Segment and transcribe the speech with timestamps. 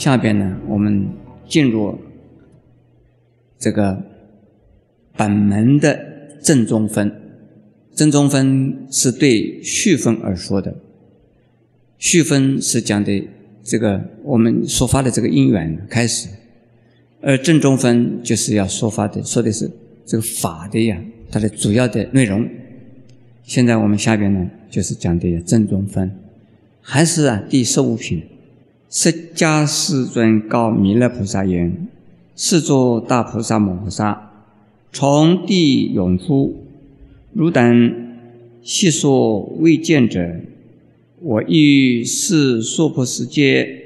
[0.00, 1.06] 下边呢，我们
[1.46, 1.98] 进入
[3.58, 4.02] 这个
[5.14, 6.00] 本门的
[6.42, 7.14] 正中分。
[7.94, 10.74] 正中分是对续分而说的，
[11.98, 13.28] 续分是讲的
[13.62, 16.30] 这个我们说法的这个因缘开始，
[17.20, 19.70] 而正中分就是要说法的，说的是
[20.06, 20.98] 这个法的呀，
[21.30, 22.48] 它的主要的内容。
[23.42, 26.10] 现在我们下边呢，就是讲的正中分，
[26.80, 28.22] 还是啊第十五品。
[28.92, 31.86] 释迦世尊告弥勒菩萨言
[32.34, 34.32] ：“世尊大菩萨摩诃萨，
[34.92, 36.64] 从地涌出，
[37.32, 38.16] 汝等
[38.64, 40.40] 悉说未见者，
[41.20, 43.80] 我欲是娑婆世界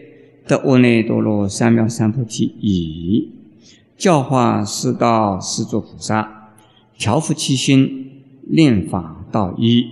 [0.48, 3.28] 得阿耨多罗三藐三菩提已，
[3.98, 6.54] 教化世道世诸菩萨，
[6.96, 9.84] 调伏其心，令法道一。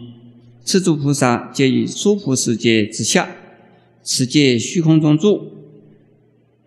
[0.64, 3.28] 此诸菩萨皆于娑婆世界之下。”
[4.02, 5.52] 此界虚空中住，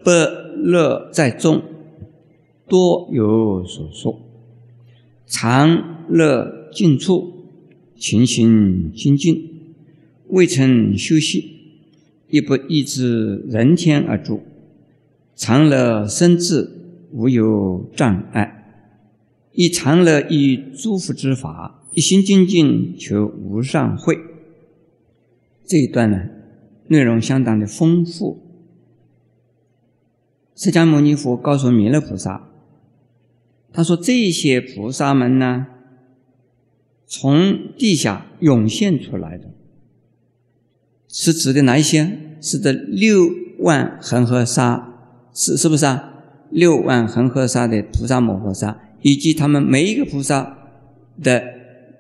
[0.04, 1.62] 不乐在众，
[2.68, 4.22] 多有所说。
[5.28, 7.34] 常乐尽处，
[7.98, 9.50] 情形清净，
[10.28, 11.52] 未曾休息，
[12.30, 14.42] 亦不抑制人天而住。
[15.36, 16.70] 常乐生智，
[17.12, 18.64] 无有障碍。
[19.52, 24.18] 以常乐以诸佛之法，一心精进求无上慧。
[25.66, 26.30] 这一段呢？
[26.88, 28.42] 内容相当的丰富。
[30.56, 32.48] 释迦牟尼佛告诉弥勒菩萨，
[33.74, 35.68] 他说：“这些菩萨们呢，
[37.06, 39.52] 从地下涌现出来的，
[41.10, 42.38] 是指的哪一些？
[42.40, 44.94] 是的六万恒河沙，
[45.34, 46.14] 是是不是啊？
[46.52, 50.58] 六万恒河沙的菩萨摩诃萨，以及他们每一个菩萨
[51.22, 51.44] 的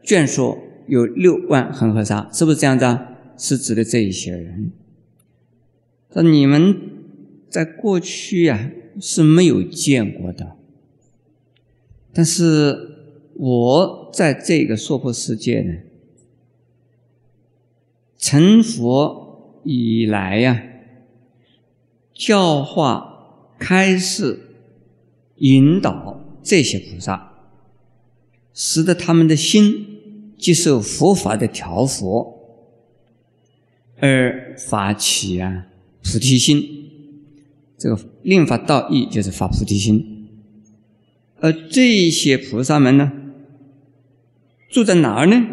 [0.04, 0.58] 眷属
[0.88, 4.72] 有六万恒河沙，是不是这样子啊？”是指的这一些人，
[6.18, 6.80] 那你们
[7.50, 8.72] 在过去呀
[9.02, 10.56] 是没有见过的，
[12.14, 12.90] 但是
[13.34, 15.74] 我在这个娑婆世界呢，
[18.18, 20.64] 成佛以来呀，
[22.14, 24.40] 教化、开示、
[25.36, 27.34] 引导这些菩萨，
[28.53, 32.34] 使得他们的心接受佛法的调伏。
[34.00, 35.68] 而发起啊
[36.08, 36.64] 菩提心，
[37.80, 40.30] 这个令法道义就是发菩提心。
[41.40, 43.12] 而这些菩萨们呢，
[44.70, 45.48] 住在哪儿呢？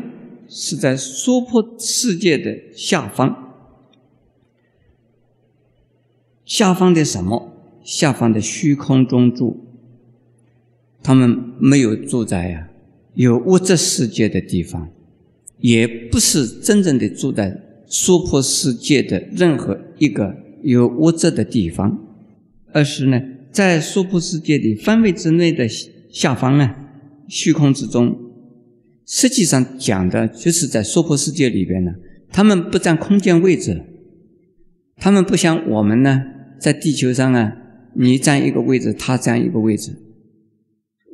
[0.47, 3.55] 是在娑婆世界的下方。
[6.45, 7.51] 下方的什么？
[7.83, 9.65] 下方的虚空中住。
[11.03, 12.69] 他们没有住在呀
[13.15, 14.91] 有物质世界的地方，
[15.59, 17.63] 也不是真正的住在。
[17.95, 21.99] 娑婆世界的任何一个有物质的地方，
[22.73, 25.69] 而是呢，在娑婆世界的范围之内的
[26.11, 26.75] 下方呢，
[27.29, 28.17] 虚空之中，
[29.07, 31.93] 实际上讲的就是在娑婆世界里边呢，
[32.31, 33.83] 他们不占空间位置，
[34.97, 36.23] 他们不像我们呢，
[36.61, 37.53] 在地球上啊，
[37.97, 39.93] 你占一个位置，他占一个位置，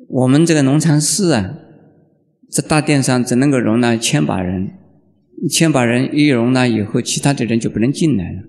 [0.08, 1.54] 我们这个农禅寺啊，
[2.50, 4.70] 这大殿上只能够容纳千把人。
[5.48, 8.42] 千把人一容纳以后，其他的人就不能进来了。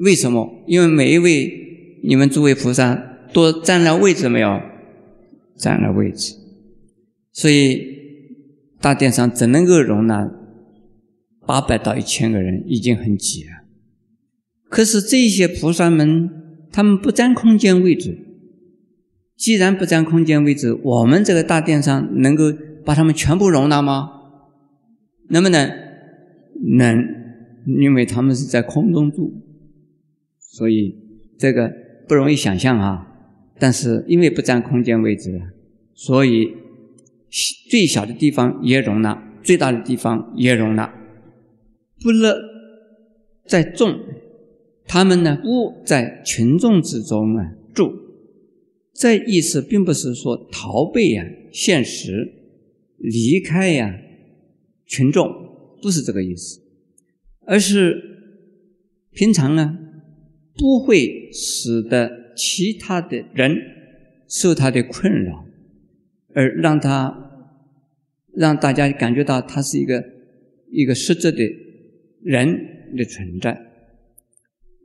[0.00, 0.64] 为什么？
[0.66, 2.94] 因为每一位你们诸位菩萨
[3.32, 4.60] 都占了位置没有？
[5.56, 6.34] 占了位置，
[7.32, 7.82] 所以
[8.80, 10.30] 大殿上只能够容纳
[11.44, 13.50] 八百到一千个人，已经很挤了。
[14.68, 16.30] 可是这些菩萨们，
[16.70, 18.18] 他们不占空间位置。
[19.36, 22.52] 既然不占空间位置，我们这个大殿上能够
[22.84, 24.10] 把他们全部容纳吗？
[25.30, 25.68] 能不能？
[26.76, 27.04] 能，
[27.66, 29.32] 因为他们是在空中住，
[30.58, 30.92] 所以
[31.38, 31.72] 这个
[32.08, 33.04] 不容易想象啊。
[33.60, 35.40] 但是因为不占空间位置，
[35.94, 36.48] 所以
[37.70, 40.92] 最小的地方也容纳，最大的地方也容纳。
[42.00, 42.36] 不乐
[43.46, 44.00] 在众，
[44.84, 47.92] 他们呢不在群众之中啊住。
[48.94, 52.32] 这意思并不是说逃避呀现实，
[52.98, 53.94] 离开呀
[54.86, 55.46] 群众。
[55.80, 56.60] 不是这个意思，
[57.46, 58.02] 而是
[59.12, 59.78] 平常呢
[60.58, 63.56] 不会使得其他的人
[64.28, 65.46] 受他的困扰，
[66.34, 67.46] 而让他
[68.34, 70.04] 让大家感觉到他是一个
[70.70, 71.44] 一个实质的
[72.22, 73.58] 人的存在，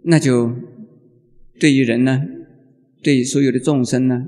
[0.03, 0.55] 那就
[1.59, 2.23] 对于人呢，
[3.01, 4.27] 对于所有的众生呢，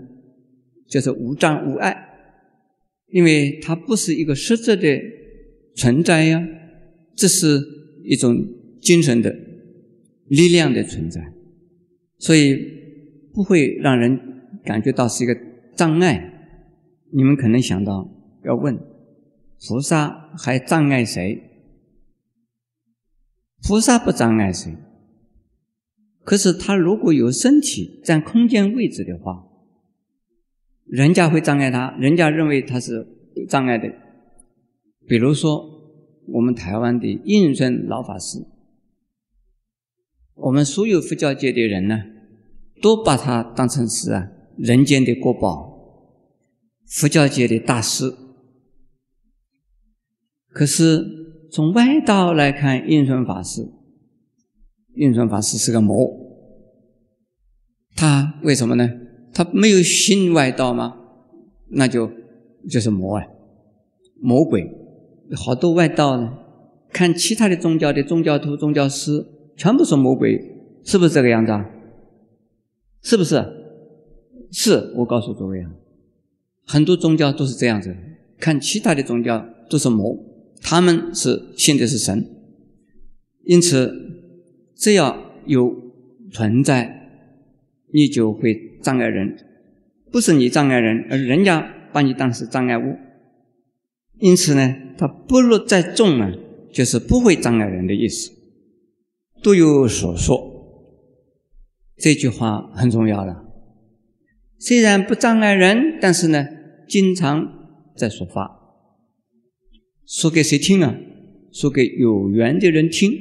[0.87, 1.95] 就是无障无碍，
[3.07, 4.99] 因为他不是一个实质的
[5.75, 6.45] 存在呀。
[7.17, 7.61] 这是
[8.03, 8.45] 一种
[8.81, 9.33] 精神的
[10.27, 11.31] 力量的存在，
[12.25, 12.57] 所以
[13.31, 14.19] 不会让人
[14.63, 15.37] 感觉到是一个
[15.75, 16.31] 障碍。
[17.13, 18.09] 你们可能想到
[18.43, 18.75] 要问：
[19.59, 21.39] 菩萨还障碍谁？
[23.61, 24.75] 菩萨不障碍谁。
[26.23, 29.47] 可是他如果有身体占空间位置的话，
[30.87, 33.87] 人家会障碍他，人家认为他是有障碍的。
[35.07, 35.63] 比如说，
[36.29, 38.39] 我们台湾的印顺老法师，
[40.33, 42.14] 我们所有佛教界的人呢，
[42.85, 44.27] 都把他当成是啊
[44.59, 46.05] 人间的国宝，
[46.85, 48.13] 佛教界的大师。
[50.51, 51.03] 可是
[51.51, 53.67] 从外道来看，应顺法师。
[54.97, 55.97] 印顺法师是个魔，
[57.95, 58.87] 他为什么呢？
[59.33, 60.95] 他没有信外道吗？
[61.71, 62.11] 那就
[62.69, 63.25] 就是魔啊，
[64.21, 64.63] 魔鬼。
[65.35, 66.37] 好多外道呢，
[66.91, 69.25] 看其他的宗教的宗教徒、宗教师，
[69.57, 70.39] 全部是魔鬼，
[70.83, 71.71] 是不是这个样子啊？
[73.05, 73.45] 是不是？
[74.51, 75.69] 是我告诉诸位啊，
[76.65, 77.95] 很多宗教都是这样子，
[78.39, 80.17] 看其他的宗教都是魔，
[80.61, 82.27] 他们是信的是神，
[83.43, 84.01] 因此。
[84.77, 85.73] 只要有
[86.33, 87.09] 存在，
[87.93, 89.37] 你就会障碍人，
[90.11, 92.97] 不是你障碍人，而人家把你当是障碍物。
[94.19, 96.29] 因此呢，他不落在众呢，
[96.73, 98.31] 就是不会障碍人的意思，
[99.41, 100.44] 都有所说。
[101.97, 103.45] 这句话很重要了。
[104.59, 106.45] 虽然不障碍人，但是呢，
[106.87, 108.59] 经常在说法，
[110.05, 110.97] 说给谁听啊？
[111.51, 113.11] 说给有缘的人听。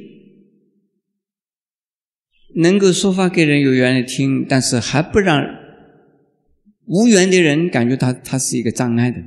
[2.57, 5.43] 能够说法给人有缘的听，但是还不让
[6.85, 9.21] 无缘的人感觉他他是一个障碍的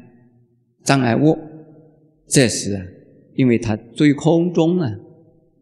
[0.82, 1.36] 障碍物，
[2.26, 2.82] 这是啊，
[3.34, 4.90] 因为他追空中啊，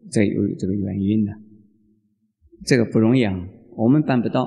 [0.09, 1.33] 这有这个原因的，
[2.65, 3.37] 这个不容易啊，
[3.77, 4.43] 我们办不到。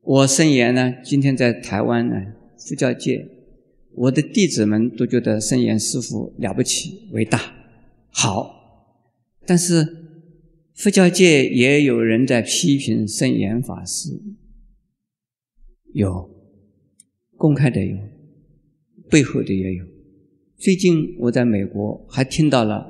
[0.00, 3.28] 我圣严呢，今天在台湾呢，佛教界，
[3.94, 7.38] 我的弟子们都觉得圣严师傅了不起、伟大、
[8.10, 8.96] 好，
[9.46, 10.06] 但是。
[10.78, 14.10] 佛教界也有人在批评圣严法师，
[15.92, 16.30] 有
[17.36, 17.98] 公开的有，
[19.10, 19.84] 背后的也有。
[20.56, 22.86] 最近我在美国还听到了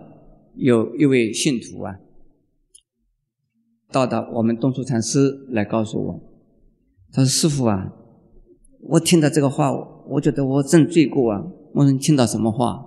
[0.57, 1.99] 有一位信徒啊，
[3.93, 6.21] 到达我们东初禅师来告诉我，
[7.13, 7.93] 他说：“师傅啊，
[8.89, 9.73] 我听到这个话，
[10.09, 11.45] 我觉得我真罪过啊。
[11.75, 12.85] 我说听到什么话？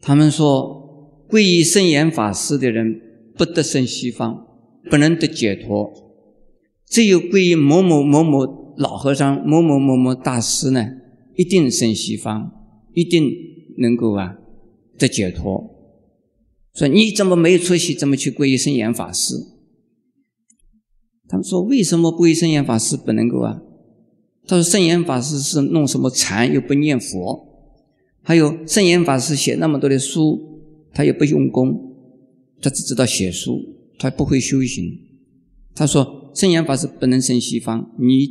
[0.00, 3.02] 他们说皈依圣严法师的人。”
[3.38, 4.48] 不得生西方，
[4.90, 5.92] 不能得解脱。
[6.88, 10.84] 只有皈依某某某某老和尚、某某某某大师呢，
[11.36, 12.50] 一定生西方，
[12.94, 13.30] 一定
[13.76, 14.38] 能够啊
[14.98, 15.70] 得解脱。
[16.74, 17.94] 说你怎么没有出息？
[17.94, 19.36] 怎么去皈依圣严法师？
[21.28, 23.60] 他们说为什么皈依圣严法师不能够啊？
[24.46, 27.46] 他说圣严法师是弄什么禅又不念佛，
[28.22, 30.40] 还有圣严法师写那么多的书，
[30.94, 31.84] 他也不用功。
[32.60, 33.62] 他只知道写书，
[33.98, 34.98] 他不会修行。
[35.74, 38.26] 他说：“圣严法师不能生西方，你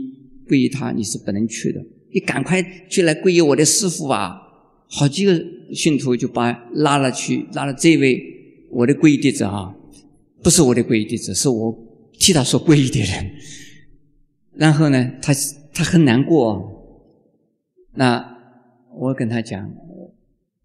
[0.48, 1.82] 皈依他，你是不能去的。
[2.12, 4.36] 你赶快去来皈依我的师父啊！”
[4.90, 5.42] 好几个
[5.74, 8.22] 信徒就把拉了去，拉了这位
[8.70, 9.74] 我的皈依弟子啊，
[10.44, 11.78] 不是我的皈依弟子，是我
[12.20, 13.32] 替他说皈依的人。
[14.56, 15.34] 然后呢，他
[15.74, 16.74] 他很难过。
[17.96, 18.38] 那
[18.98, 19.72] 我跟他讲，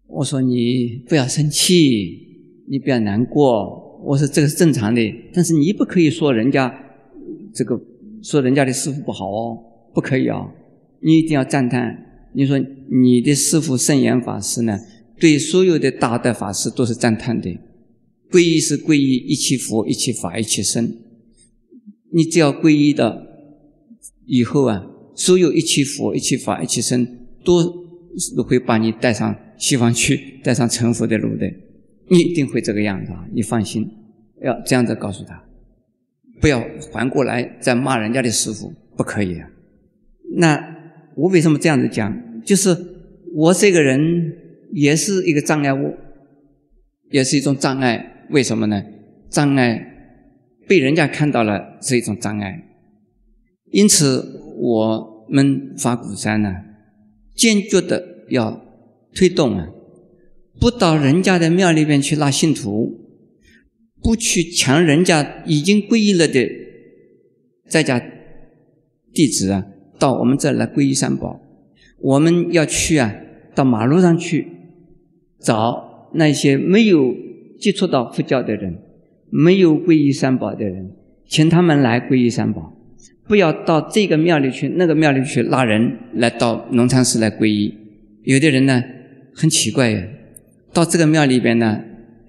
[0.07, 2.31] 我说你不要生气。
[2.65, 5.01] 你不要难过，我说这个是正常的，
[5.33, 6.73] 但是你不可以说人家
[7.53, 7.77] 这个
[8.21, 9.59] 说人家的师傅不好哦，
[9.93, 10.49] 不可以啊，
[11.01, 12.31] 你一定要赞叹。
[12.33, 12.57] 你说
[12.89, 14.79] 你的师傅圣严法师呢，
[15.19, 17.49] 对所有的大德法师都是赞叹的。
[18.31, 20.89] 皈依是皈依一切佛、一切法、一切僧。
[22.13, 23.27] 你只要皈依的
[24.25, 27.05] 以后啊，所有一切佛、一切法、一切僧
[27.43, 27.63] 都
[28.35, 31.51] 都会把你带上西方去， 带上成佛的路的。
[32.09, 33.25] 你一定会这个样子啊！
[33.33, 33.89] 你放心，
[34.41, 35.41] 要这样子告诉他，
[36.39, 39.49] 不要还过来再骂人家的师傅，不可以啊。
[40.35, 40.75] 那
[41.15, 42.43] 我为什么这样子讲？
[42.43, 42.77] 就是
[43.33, 44.33] 我这个人
[44.73, 45.95] 也是一个障碍物，
[47.09, 48.25] 也是一种障碍。
[48.29, 48.83] 为什么呢？
[49.29, 49.92] 障碍
[50.67, 52.63] 被人家看到了是一种障碍，
[53.71, 56.53] 因此我们法鼓山呢，
[57.35, 58.61] 坚决的要
[59.13, 59.69] 推动啊。
[60.59, 62.99] 不到人家的庙里边去拉信徒，
[64.01, 66.47] 不去抢人家已经皈依了的
[67.67, 68.01] 在家
[69.11, 69.65] 弟子啊，
[69.97, 71.41] 到我们这来皈依三宝。
[71.99, 73.15] 我们要去啊，
[73.55, 74.47] 到马路上去
[75.39, 77.15] 找那些没有
[77.59, 78.77] 接触到佛教的人，
[79.35, 80.91] 没有皈依三宝的人，
[81.27, 82.77] 请他们来皈依三宝，
[83.27, 87.73] 不要到这个庙里去、那个庙里去拉人来到农禅寺来皈依。
[88.25, 88.83] 有的人呢
[89.33, 90.03] 很奇怪呀，
[90.71, 91.81] 到这个庙里边呢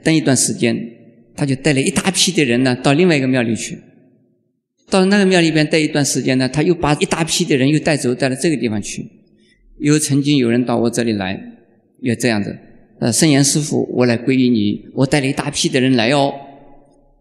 [0.02, 0.74] 等一段时间，
[1.36, 3.78] 他就带了一大批的人呢到另外一个庙里去。
[4.88, 9.04] 到那个庙里边待一段时间呢，他又把一大批的人又带走，带到这个地方去。
[9.78, 11.38] 又曾经有人到我这里来，
[12.00, 12.56] 也这样子。
[13.00, 16.32] 呃，圣严师傅，我来皈依你，我带了一大批的人来哦。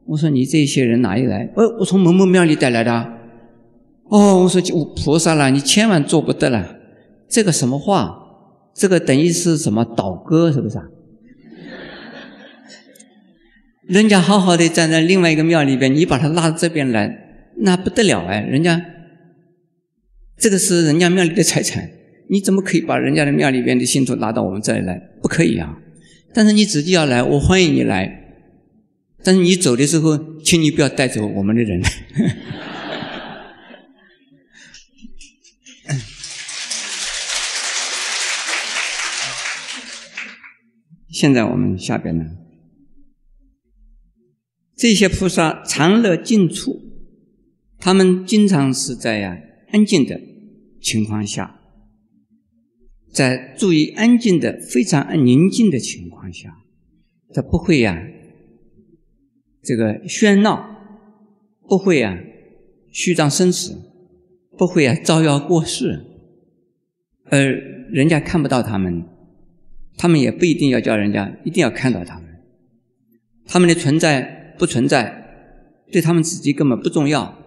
[0.06, 1.50] 我说你这些人哪里来？
[1.56, 3.14] 我，我从某某庙里带来的。
[4.10, 6.76] 哦，我说就菩萨了，你千万做不得了。
[7.30, 8.20] 这个什么话？
[8.76, 10.84] 这个等于是什么倒戈，是不是啊？
[13.88, 18.42] 人家好好的站在另外一个庙里边，你把他拉到这边来，那不得了哎！
[18.42, 18.84] 人家
[20.38, 21.90] 这个是人家庙里的财产。
[22.30, 25.00] 你怎么可以把人家的庙里边的信徒拉到我们这里来？
[25.22, 25.78] 不可以啊！
[26.34, 28.23] 但是你自己要来，我欢迎你来。
[29.24, 31.82] 但是你走的时候，请你不要带走我们的人。
[41.10, 42.26] 现在我们下边呢，
[44.76, 46.82] 这些菩萨常乐静处，
[47.80, 49.38] 他们经常是在呀
[49.72, 50.20] 安静的
[50.82, 51.62] 情况下。
[53.14, 56.58] 在注意安静的、非常宁静的情况下，
[57.34, 58.06] 他不会呀，
[59.64, 60.76] 这个喧闹，
[61.68, 62.18] 不会啊，
[62.92, 63.74] 虚张声势，
[64.58, 66.06] 不会啊，招摇过市，
[67.26, 67.40] 而
[67.90, 69.06] 人家看不到他们，
[69.98, 72.26] 他们也不一定要叫人家一定要看到他们，
[73.46, 75.26] 他们的存在不存在，
[75.92, 77.38] 对他们自己根本不重要，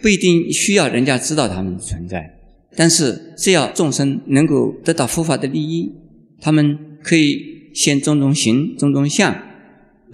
[0.00, 2.34] 不一定需要人家知道他们的存在。
[2.76, 5.92] 但是，只要众生能够得到佛法的利益，
[6.40, 9.34] 他们可以现种种行、种种相，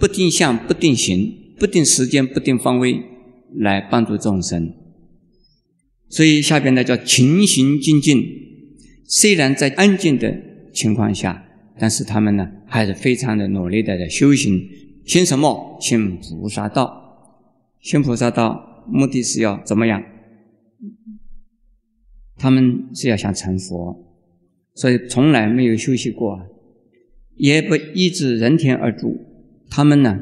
[0.03, 3.01] 不定向、不定行、不定时间、不定方位，
[3.55, 4.73] 来帮助众生。
[6.09, 8.21] 所以下边呢叫勤行精进。
[9.05, 10.41] 虽然在安静的
[10.73, 11.45] 情况下，
[11.79, 14.67] 但是他们呢还是非常的努力的在修行。
[15.05, 15.77] 行什么？
[15.79, 17.39] 行菩萨道。
[17.79, 20.03] 行菩萨道，目的是要怎么样？
[22.35, 24.05] 他们是要想成佛，
[24.75, 26.41] 所以从来没有休息过，
[27.37, 29.29] 也不依止人天而住。
[29.75, 30.19] 他们呢，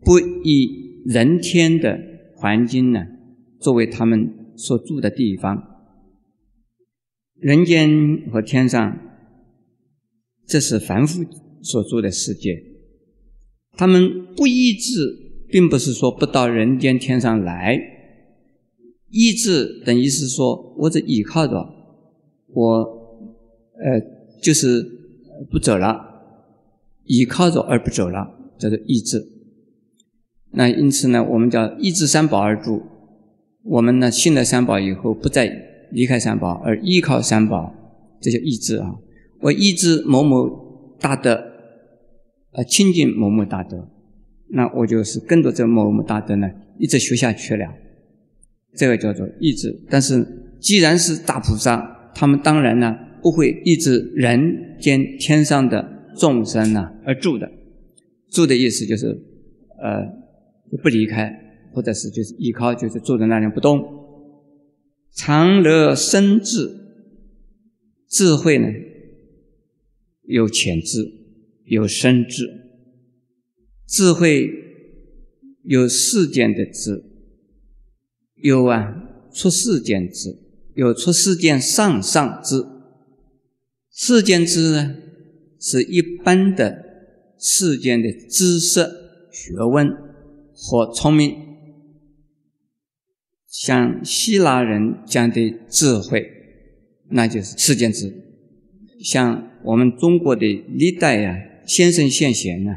[0.00, 2.00] 不以人天的
[2.34, 3.04] 环境呢
[3.60, 5.62] 作为他们所住的地方。
[7.34, 8.98] 人间和天上，
[10.46, 11.22] 这是凡夫
[11.60, 12.62] 所住的世界。
[13.72, 17.78] 他们不意志，并不是说不到人间天上来。
[19.10, 21.52] 意志等于是说，我只依靠着
[22.54, 22.66] 我，
[23.74, 24.00] 呃，
[24.42, 24.82] 就是
[25.50, 26.00] 不走了，
[27.04, 29.26] 依靠着而不走了，叫做意志。
[30.52, 32.82] 那因此呢，我们叫意志三宝而住。
[33.62, 35.50] 我们呢信了三宝以后，不再
[35.90, 37.74] 离开三宝，而依靠三宝，
[38.20, 38.94] 这叫意志啊。
[39.40, 41.42] 我意志某某大德，
[42.52, 43.88] 呃，亲近某某大德，
[44.50, 46.48] 那我就是跟着这某某大德呢，
[46.78, 47.66] 一直学下去了。
[48.74, 50.24] 这个叫做意志，但是
[50.60, 57.50] 既然是大菩萨，他们当然呢不会抑制人间天上的众生呢而住的。
[58.36, 59.06] 住的意思就是，
[59.82, 60.04] 呃，
[60.70, 61.32] 就不离开，
[61.72, 63.82] 或者是就是依靠，就是坐在那里不动。
[65.14, 66.70] 常乐生智，
[68.10, 68.68] 智慧呢
[70.24, 71.10] 有潜质，
[71.64, 72.46] 有深智，
[73.88, 74.50] 智慧
[75.62, 77.02] 有世间的智。
[78.42, 80.36] 有啊，出世间智，
[80.74, 82.62] 有出世间上上智。
[83.90, 84.96] 世间之呢，
[85.58, 86.85] 是一般的
[87.38, 88.86] 世间的知识、
[89.30, 89.90] 学问
[90.54, 91.34] 和聪明。
[93.46, 96.30] 像希腊人讲的智慧，
[97.10, 98.12] 那就是世间知。
[99.00, 102.76] 像我们中国的历代呀，先圣先贤呢，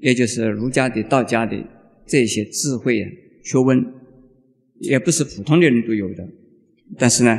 [0.00, 1.56] 也就是儒家的、道家的
[2.06, 3.08] 这些智慧啊、
[3.44, 3.94] 学问。
[4.80, 6.26] 也不是普通的人都有的，
[6.96, 7.38] 但是呢，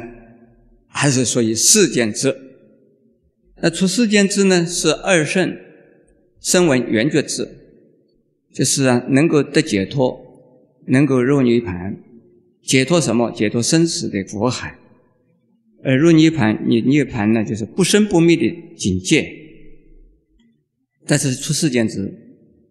[0.86, 2.38] 还是属于世间知。
[3.64, 5.58] 那出世间知呢，是二圣
[6.42, 7.48] 声闻缘觉智，
[8.54, 10.20] 就是啊，能够得解脱，
[10.88, 11.98] 能够入涅盘。
[12.62, 13.32] 解脱什么？
[13.32, 14.78] 解脱生死的苦海。
[15.84, 19.32] 而入涅盘，你涅盘呢，就是不生不灭的境界。
[21.08, 22.14] 但是出世间之，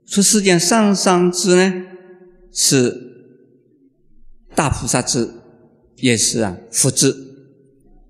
[0.07, 1.87] 出世间上上之呢，
[2.53, 3.09] 是。
[4.53, 5.31] 大菩萨智
[5.99, 7.15] 也是啊，佛智，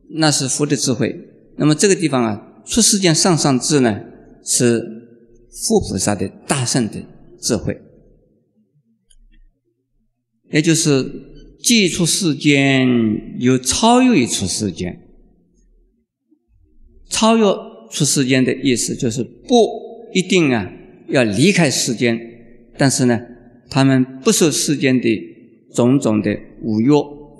[0.08, 1.28] 那是佛的智慧。
[1.56, 4.00] 那么这个地方啊，出世间上上智呢，
[4.42, 5.09] 是
[5.50, 7.02] 佛菩萨的大圣的
[7.40, 7.80] 智慧。
[10.52, 11.04] 也就是
[11.62, 12.88] 既出世间，
[13.38, 15.00] 又超越一出世间。
[17.08, 17.44] 超越
[17.90, 19.68] 出世间的意思，就是不
[20.14, 20.72] 一定啊
[21.08, 22.18] 要离开世间，
[22.78, 23.20] 但是呢，
[23.68, 25.08] 他们不受世间的
[25.74, 26.88] 种种的五欲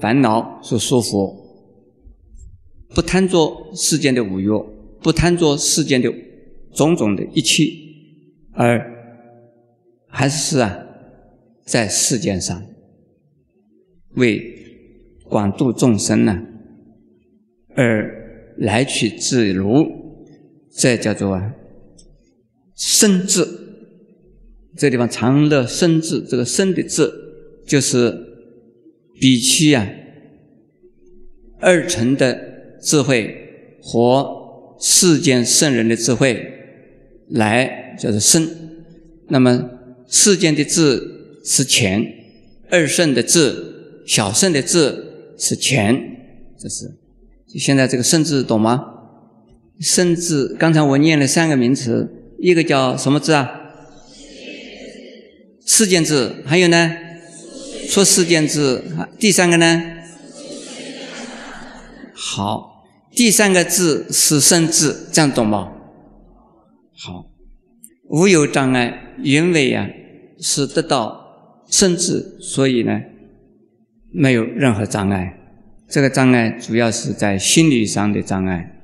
[0.01, 1.35] 烦恼所束缚，
[2.95, 4.51] 不贪着世间的五欲，
[5.03, 6.13] 不贪着世间的
[6.75, 7.65] 种种的一切，
[8.53, 8.85] 而
[10.09, 10.87] 还是啊
[11.65, 12.63] 在世间上
[14.17, 14.43] 为
[15.25, 16.43] 广度众生呢
[17.75, 18.19] 而。
[18.57, 19.87] 来去自如，
[20.71, 21.55] 这叫做啊
[22.77, 23.43] 生智。
[24.77, 27.11] 这地方常乐生智，这个生的智，
[27.67, 28.15] 就是
[29.19, 29.89] 比起啊
[31.59, 33.35] 二乘的智慧
[33.81, 36.47] 和世间圣人的智慧
[37.31, 38.49] 来叫做生。
[39.29, 39.71] 那么
[40.09, 42.05] 世间的智是钱，
[42.71, 45.97] 二圣的智、小圣的智是钱，
[46.59, 46.97] 这是。
[47.59, 48.85] 现在这个“圣”字懂吗
[49.81, 53.51] ？“圣”字，刚才我念了三个名词，一个叫什么字啊？
[55.67, 56.37] 世间字。
[56.45, 56.93] 还有呢？
[57.89, 58.85] 说世间字。
[59.19, 59.83] 第三个呢？
[62.15, 65.73] 好，第三个字是“生”字，这样懂吗？
[66.97, 67.30] 好，
[68.11, 69.89] 无有障碍，因为呀
[70.41, 73.01] 是得到甚至，所以呢
[74.13, 75.39] 没有任何障碍。
[75.89, 78.81] 这个障碍主要是在心理上的障碍。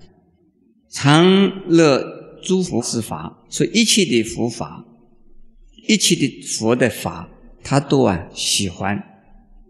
[0.91, 2.05] 常乐
[2.45, 4.85] 诸佛之法，所以一切的佛法，
[5.89, 7.29] 一切的佛的法，
[7.65, 9.03] 他都啊喜欢，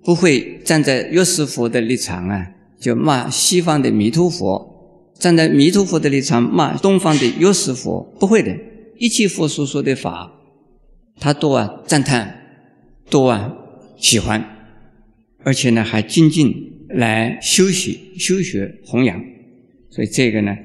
[0.05, 2.47] 不会站在药师佛的立场啊，
[2.79, 8.55] 就骂西方的弥陀佛；站在弥陀佛的立场骂东方的药师佛，不会的。
[8.99, 10.33] 一切佛所说的法，
[11.21, 12.43] 他都啊赞叹，
[13.11, 13.53] 都啊
[13.99, 14.45] 喜欢，
[15.45, 16.75] 而且呢还精进。
[16.89, 19.21] 来修习、修学、弘扬，
[19.91, 20.57] 所以这个呢，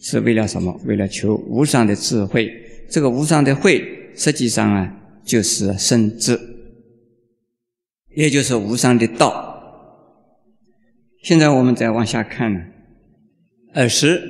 [0.00, 0.78] 是为了什么？
[0.84, 2.52] 为了求无上的智慧。
[2.90, 4.92] 这个无上的慧，实际上啊，
[5.24, 6.36] 就是圣智，
[8.16, 9.62] 也就是无上的道。
[11.22, 12.60] 现在我们再往下看呢，
[13.74, 14.20] 尔时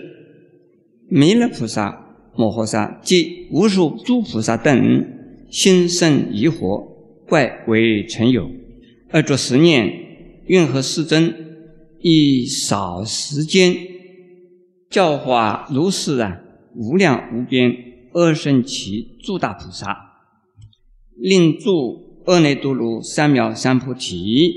[1.08, 2.01] 弥勒菩萨、
[2.34, 5.06] 摩诃萨及无数诸菩萨等
[5.50, 6.88] 心生疑惑，
[7.28, 8.50] 怪为成有，
[9.10, 10.00] 而作十念。
[10.46, 11.32] 愿和世尊
[12.00, 13.76] 以少时间
[14.90, 16.40] 教化如是啊
[16.74, 17.72] 无量无边
[18.12, 19.96] 阿僧祇诸大菩萨，
[21.16, 24.52] 令住阿耨多罗三藐三菩提，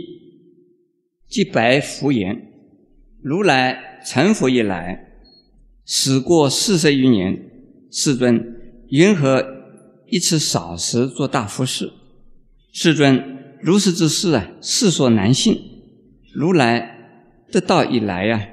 [1.30, 2.52] 即白佛言：
[3.22, 5.12] 如来成佛以来，
[5.86, 7.55] 时过四十余年，
[7.98, 9.42] 世尊云何
[10.08, 11.94] 一次少时做大佛事？
[12.74, 13.24] 世尊，
[13.62, 15.58] 如是之事啊，世所难信。
[16.34, 18.50] 如来得道以来呀，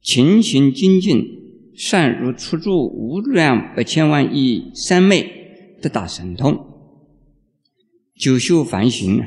[0.00, 1.22] 勤行精进，
[1.74, 6.58] 善如出住无量百千万亿三昧得大神通，
[8.18, 9.22] 久修梵行，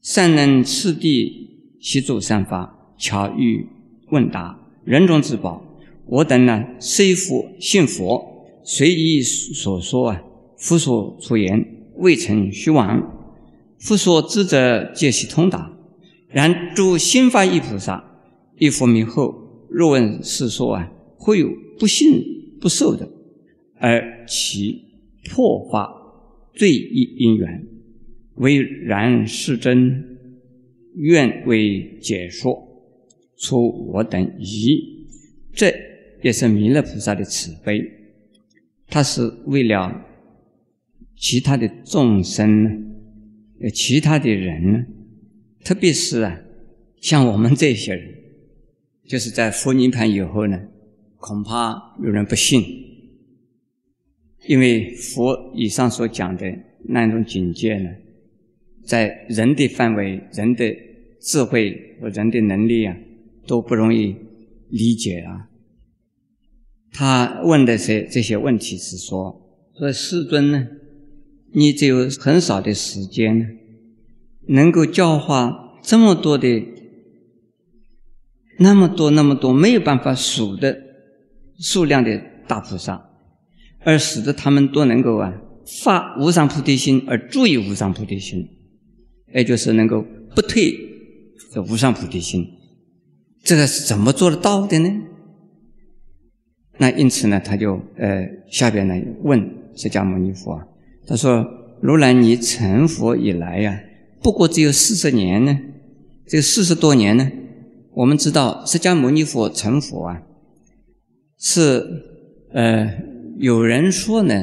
[0.00, 3.68] 善能次第习诸善法，巧遇
[4.10, 5.68] 问答，人中之宝。
[6.06, 10.22] 我等呢，虽佛信佛，随意所说啊，
[10.56, 11.64] 复所出言，
[11.96, 13.20] 未曾虚妄。
[13.78, 15.76] 复所知者，皆悉通达。
[16.28, 18.04] 然诸心发意菩萨
[18.58, 22.22] 一佛名后，若问是说啊，会有不信
[22.60, 23.08] 不受的，
[23.78, 24.84] 而其
[25.30, 25.92] 破法
[26.54, 27.66] 罪意因缘，
[28.36, 30.18] 唯然是真，
[30.94, 32.68] 愿为解说，
[33.36, 35.06] 出我等疑。
[35.52, 35.74] 这
[36.22, 37.82] 也是弥勒菩萨的慈悲，
[38.88, 40.04] 他是为了
[41.16, 42.92] 其他的众生，
[43.60, 44.86] 呃，其他的人。
[45.64, 46.40] 特别是啊，
[47.00, 48.14] 像我们这些人，
[49.06, 50.60] 就是在佛涅盘以后呢，
[51.18, 52.64] 恐怕有人不信，
[54.48, 56.52] 因为佛以上所讲的
[56.88, 57.90] 那种境界呢，
[58.84, 60.76] 在人的范围、人的
[61.20, 62.96] 智慧和人的能力啊，
[63.46, 64.16] 都不容易
[64.70, 65.48] 理解啊。
[66.92, 69.40] 他问的这这些问题是说：
[69.78, 70.68] 说世尊呢，
[71.54, 73.46] 你只有很少的时间呢。
[74.48, 76.66] 能够教化这么多的、
[78.58, 80.76] 那么多、那么多没有办法数的
[81.60, 83.08] 数量的大菩萨，
[83.84, 85.32] 而使得他们都能够啊
[85.80, 88.48] 发无上菩提心，而注意无上菩提心，
[89.32, 90.76] 也就是能够不退
[91.52, 92.44] 这无上菩提心，
[93.44, 94.90] 这个是怎么做得到的呢？
[96.82, 99.38] 那因此呢，他就呃下边呢问
[99.76, 100.60] 释迦牟尼佛，
[101.06, 101.46] 他说
[101.80, 103.80] ：“如来你成佛以来呀。”
[104.20, 105.56] 不过只有四十年呢。
[106.26, 107.30] 这四十多年呢，
[107.94, 110.22] 我们知道释迦牟尼佛成佛啊，
[111.38, 111.86] 是
[112.52, 112.92] 呃
[113.38, 114.34] 有人说呢，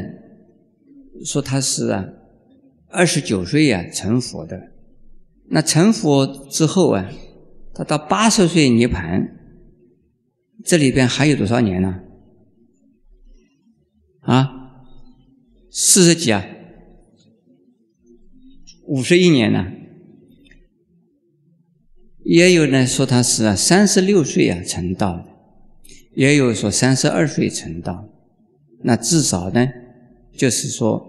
[1.25, 2.05] 说他是啊
[2.87, 4.71] 二十九岁呀成佛的。
[5.49, 7.11] 那成佛之后啊，
[7.73, 9.27] 他到八十岁涅盘，
[10.63, 11.99] 这里边还有多少年呢？
[14.29, 14.83] 啊，
[15.71, 16.45] 四十几啊，
[18.85, 19.71] 五十一年呢？
[22.23, 25.25] 也有人说他是啊三十六岁啊成道的，
[26.13, 28.07] 也有说三十二岁成道。
[28.83, 29.67] 那至少呢，
[30.37, 31.03] 就是说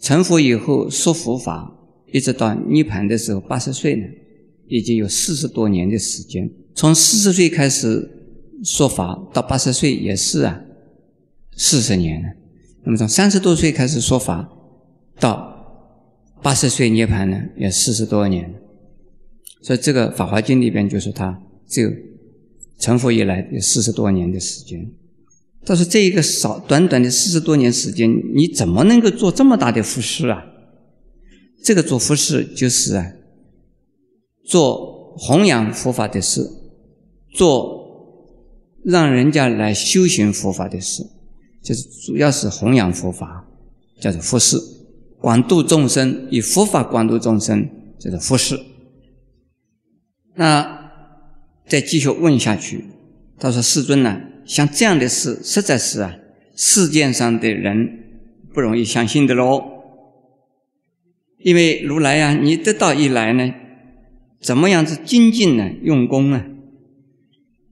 [0.00, 1.76] 成佛以后说佛法，
[2.12, 4.06] 一直到涅盘的时候八十岁呢，
[4.68, 6.48] 已经有四十多年的时间。
[6.76, 8.08] 从四十岁开始
[8.62, 10.62] 说法到八十岁也是啊
[11.56, 12.28] 四十年了。
[12.84, 14.48] 那么从三十多岁开始说法
[15.20, 15.50] 到
[16.42, 18.54] 八十岁涅盘呢，也四十多年。
[19.62, 21.90] 所以这个《法华经》里边就说他只有
[22.78, 24.90] 成佛以来有四十多年的时间。
[25.64, 30.44] 他说这一个少短短的四十多年时间，你怎么能够做这么大的服饰啊？
[31.62, 33.12] 这个做服饰就是啊，
[34.44, 36.50] 做弘扬佛法的事，
[37.32, 37.80] 做
[38.84, 41.04] 让人家来修行佛法的事，
[41.62, 43.46] 就是主要是弘扬佛法，
[44.00, 44.58] 叫做服饰；
[45.20, 48.58] 广度众生，以佛法广度众生，叫做服饰。
[50.34, 50.90] 那
[51.68, 52.84] 再继续问下去，
[53.38, 56.16] 他说：“世尊呢，像这样的事，实在是啊，
[56.56, 58.20] 世间上的人
[58.52, 59.62] 不容易相信的喽。
[61.38, 63.52] 因为如来呀，你得道一来呢，
[64.40, 65.70] 怎么样子精进呢？
[65.82, 66.46] 用功啊，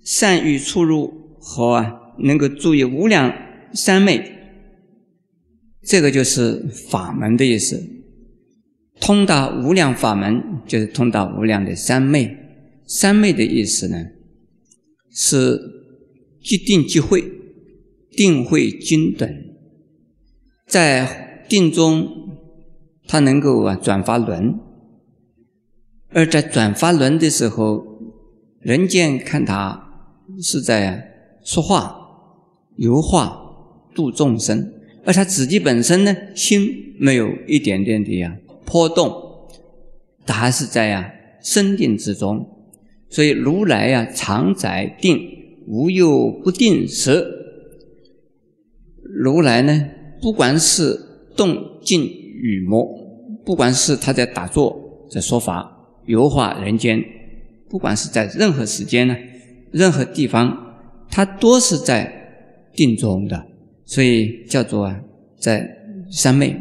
[0.05, 3.33] 善于出入和啊，能够注意无量
[3.73, 4.33] 三昧，
[5.83, 7.83] 这个就是法门的意思。
[9.01, 12.37] 通达无量法门，就是通达无量的三昧。”
[12.93, 14.05] 三昧的意思呢，
[15.13, 15.61] 是
[16.43, 17.23] 即定即会，
[18.11, 19.33] 定慧均等，
[20.67, 22.09] 在定中，
[23.07, 24.59] 他能够啊转发轮，
[26.09, 27.85] 而在转发轮的时候，
[28.59, 30.11] 人间看他
[30.43, 31.97] 是在说话、
[32.75, 33.50] 游化、
[33.95, 34.73] 度众生，
[35.05, 39.13] 而他自己本身呢，心没有一点点的呀波动，
[40.27, 42.47] 他还是在呀深定之中。
[43.09, 45.19] 所以如来呀，常在定，
[45.67, 47.25] 无有不定时。
[49.03, 49.89] 如来呢，
[50.23, 50.97] 不管是
[51.37, 52.87] 动静与魔，
[53.45, 55.69] 不管是他在打坐、在说法、
[56.07, 57.03] 游化人间，
[57.69, 59.17] 不管是在任何时间呢，
[59.73, 60.77] 任何地方，
[61.11, 62.13] 他都是在
[62.73, 63.47] 定中的。
[63.91, 65.01] 所以叫做啊，
[65.37, 65.69] 在
[66.13, 66.55] 三昧。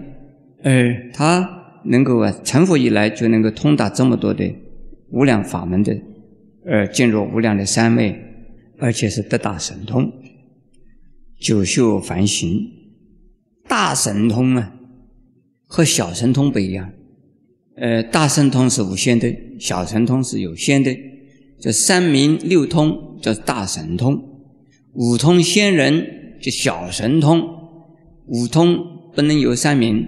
[0.64, 1.48] 而他
[1.86, 4.52] 能够啊，成佛以来就能够通达这么多的
[5.12, 5.96] 无量法门的。
[6.66, 8.20] 而进入无量的三昧，
[8.80, 10.12] 而且是得大神通，
[11.40, 12.68] 九秀凡行，
[13.68, 14.74] 大神通啊，
[15.68, 16.92] 和小神通不一样。
[17.76, 20.96] 呃，大神通是无限的，小神通是有限的。
[21.60, 24.20] 这三明六通叫大神通，
[24.94, 27.42] 五通仙人就小神通。
[28.28, 30.08] 五通不能有三明，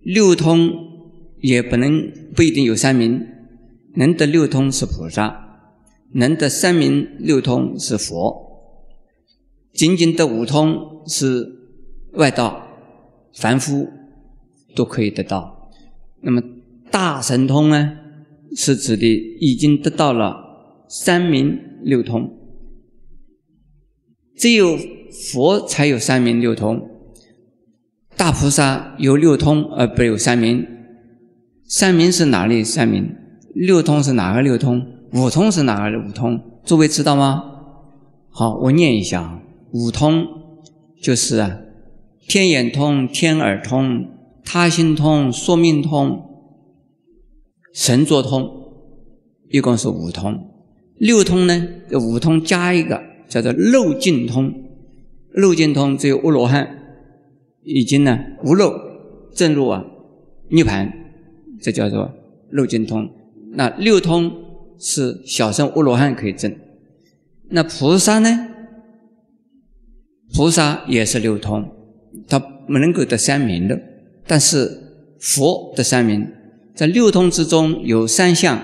[0.00, 0.70] 六通
[1.40, 3.26] 也不能不一定有三明。
[3.94, 5.60] 能得六通是菩萨，
[6.12, 8.82] 能得三明六通是佛，
[9.72, 11.46] 仅仅得五通是
[12.12, 12.66] 外道，
[13.34, 13.88] 凡夫
[14.74, 15.70] 都可以得到。
[16.20, 16.42] 那么
[16.90, 17.96] 大神通呢，
[18.54, 19.06] 是指的
[19.40, 22.35] 已经得到了三明六通。
[24.36, 24.76] 只有
[25.32, 26.90] 佛才有三明六通，
[28.16, 30.66] 大菩萨有六通而不有三明。
[31.64, 32.62] 三明是哪里？
[32.62, 33.16] 三明？
[33.54, 34.86] 六通是哪个六通？
[35.12, 36.38] 五通是哪个五通？
[36.64, 37.42] 诸位知道吗？
[38.28, 39.42] 好，我念一下啊。
[39.72, 40.26] 五通
[41.02, 41.58] 就是啊，
[42.28, 44.06] 天眼通、天耳通、
[44.44, 46.22] 他心通、说命通、
[47.72, 48.50] 神作通，
[49.48, 50.50] 一共是五通。
[50.98, 54.52] 六通呢，五通加一个叫做漏尽通。
[55.32, 56.78] 漏尽通只有阿罗汉
[57.62, 58.72] 已经呢无漏
[59.34, 59.84] 正入啊
[60.48, 60.92] 涅盘，
[61.60, 62.10] 这叫做
[62.50, 63.10] 漏尽通。
[63.52, 64.32] 那六通
[64.78, 66.54] 是小圣阿罗汉可以证，
[67.50, 68.48] 那菩萨呢？
[70.34, 71.70] 菩萨也是六通，
[72.26, 73.80] 他不能够得三明的。
[74.26, 74.70] 但是
[75.20, 76.26] 佛得三明，
[76.74, 78.60] 在六通之中有三项，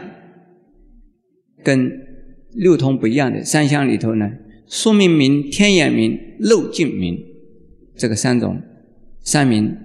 [1.62, 1.90] 跟
[2.52, 4.30] 六通不一样的三项里头呢，
[4.72, 7.22] 说明明、天眼明、漏尽明，
[7.94, 8.62] 这个三种
[9.22, 9.76] 三明，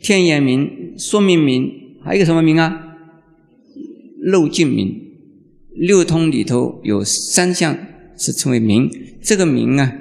[0.00, 2.96] 天眼明、说明明，还有一个什么明啊？
[4.18, 5.02] 六尽明。
[5.70, 7.78] 六通里头有三项
[8.16, 8.90] 是称为明，
[9.22, 9.96] 这个明啊，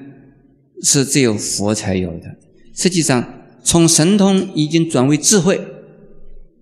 [0.82, 2.36] 是只有佛才有的。
[2.74, 5.62] 实际上，从神通已经转为智慧。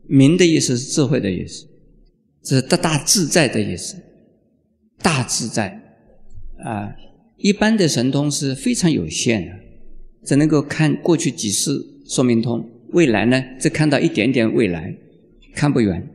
[0.06, 1.66] 明的意思是智慧的意思，
[2.44, 3.96] 是得大自在的意思。
[5.02, 5.80] 大自在
[6.62, 6.94] 啊，
[7.44, 9.52] 一般的神通是非常有限的，
[10.24, 11.78] 只能够看过去几世
[12.08, 14.96] 说明通，未来呢只看到一点点未来，
[15.54, 16.08] 看不远。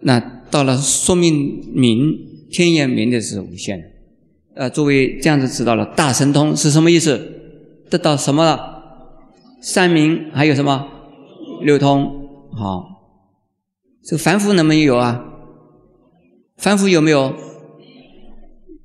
[0.00, 0.18] 那
[0.50, 2.18] 到了说明明
[2.50, 3.86] 天眼明的是无限的。
[4.56, 7.16] 呃，诸位这样子知道了，大神通是什么意思？
[7.88, 8.82] 得到什么了？
[9.60, 10.88] 三明还有什么？
[11.62, 12.50] 六通。
[12.56, 12.88] 好，
[14.02, 15.24] 这个凡夫能不能有啊？
[16.56, 17.36] 凡夫有没有？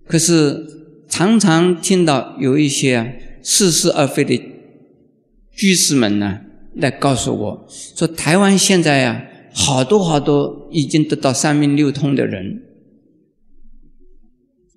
[0.05, 0.82] 可是
[1.13, 4.35] 常常听到有一些似是而非的
[5.51, 6.41] 居士们呢，
[6.73, 9.23] 来告诉我说，台湾现在呀，
[9.53, 12.63] 好多好多已经得到三明六通的人，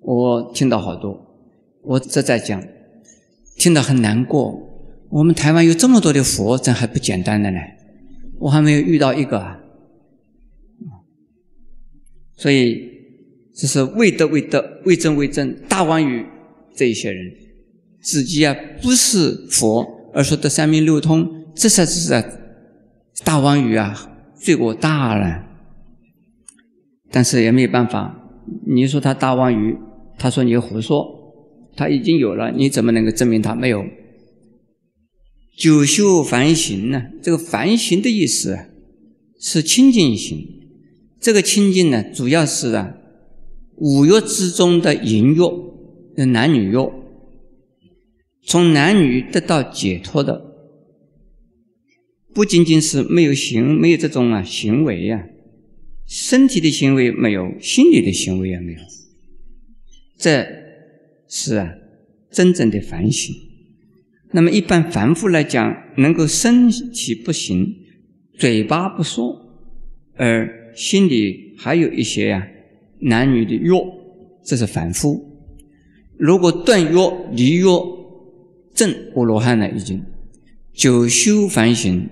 [0.01, 1.25] 我听到好多，
[1.81, 2.63] 我这在讲，
[3.55, 4.61] 听到很难过。
[5.09, 7.57] 我们台湾有这么多的佛，这还不简单的呢。
[8.41, 9.57] 我还没有遇到一个，啊，
[12.35, 12.96] 所以
[13.57, 16.23] 这是为德为德，为正为正，大王于
[16.75, 17.33] 这一些人，
[18.03, 22.23] 自己啊不是佛，而说得三明六通，这才是啊
[23.23, 25.43] 大王于啊罪过大了。
[27.09, 28.29] 但是也没有办法，
[28.67, 29.75] 你说他大王于，
[30.19, 31.07] 他说你胡说，
[31.75, 33.83] 他已经有了，你怎么能够证明他没有？
[35.57, 37.05] 九修凡行呢？
[37.23, 38.59] 这个凡行的意思，
[39.39, 40.45] 是清净行。
[41.19, 42.93] 这个清净呢，主要是啊，
[43.77, 46.77] 五欲之中的淫欲，男女欲，
[48.43, 50.55] 从男女得到解脱的，
[52.33, 55.27] 不仅仅是没有行，没有这种啊行为呀，
[56.07, 58.79] 身体的行为没有，心理的行为也没有，
[60.17, 60.47] 这
[61.27, 61.75] 是啊，
[62.31, 63.35] 真正的反省。
[64.31, 67.75] 那么，一般凡夫来讲，能够身体不行，
[68.37, 69.39] 嘴巴不说，
[70.15, 72.47] 而心里还有一些呀
[72.99, 73.73] 男女的约，
[74.43, 75.23] 这是凡夫。
[76.17, 76.99] 如果断约、
[77.31, 77.67] 离约、
[78.73, 80.01] 正阿罗汉了，已经
[80.73, 82.09] 九修凡行，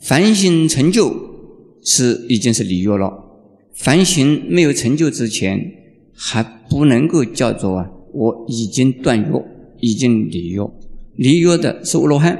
[0.00, 1.12] 凡行成就
[1.82, 3.24] 是已经是离约了。
[3.72, 5.72] 凡行没有成就之前，
[6.12, 9.44] 还不能够叫做啊，我已经断约，
[9.80, 10.62] 已经离约。
[11.16, 12.38] 离约的是阿罗汉，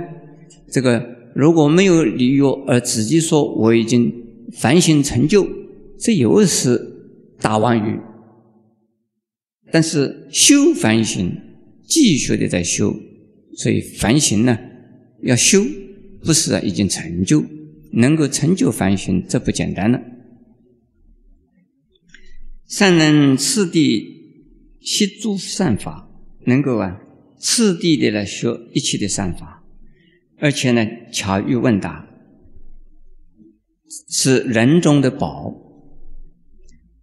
[0.71, 4.13] 这个如果没有离约而自己说我已经
[4.53, 5.47] 凡行成就，
[5.99, 7.00] 这又是
[7.41, 7.99] 大妄语。
[9.73, 11.33] 但是修凡行，
[11.87, 12.95] 继续的在修，
[13.57, 14.59] 所以凡行呢
[15.23, 15.65] 要修，
[16.25, 17.45] 不是已经成就，
[17.93, 20.01] 能够成就凡行，这不简单了。
[22.67, 24.05] 善人次第
[24.81, 26.09] 习诸善法，
[26.47, 27.01] 能够啊。
[27.39, 29.65] 次第的来学一切的善法，
[30.39, 32.07] 而且呢，巧遇问答
[34.11, 35.60] 是人中的宝。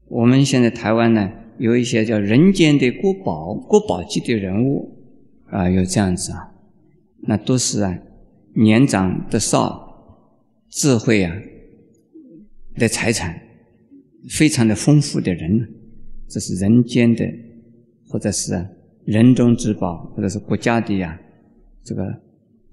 [0.09, 4.97] 我们现在台湾呢，有一些叫人间的国宝、国宝级的人物
[5.49, 6.51] 啊，有这样子啊，
[7.21, 7.97] 那都是啊，
[8.55, 10.23] 年长的少，
[10.69, 11.35] 智慧啊
[12.75, 13.41] 的财产
[14.29, 15.67] 非常的丰富的人，
[16.27, 17.25] 这是人间的，
[18.07, 18.65] 或者是。
[19.07, 21.17] 人中之宝，或者是国家的呀，
[21.81, 22.03] 这个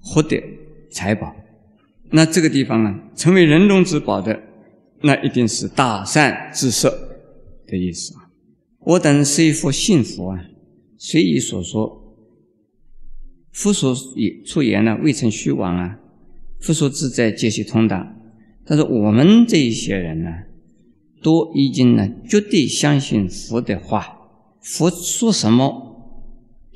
[0.01, 0.43] 获得
[0.91, 1.33] 财宝，
[2.09, 4.37] 那这个地方呢，成为人中之宝的，
[4.99, 6.89] 那一定是大善之色
[7.67, 8.29] 的意思啊。
[8.79, 10.45] 我等是一佛信佛啊，
[10.97, 12.15] 随意所说，
[13.51, 15.99] 佛所也出言呢，未曾虚妄啊。
[16.59, 18.15] 佛所自在，皆是通达。
[18.65, 20.29] 但是我们这一些人呢，
[21.21, 24.17] 都已经呢，绝对相信佛的话，
[24.61, 25.83] 佛说什么。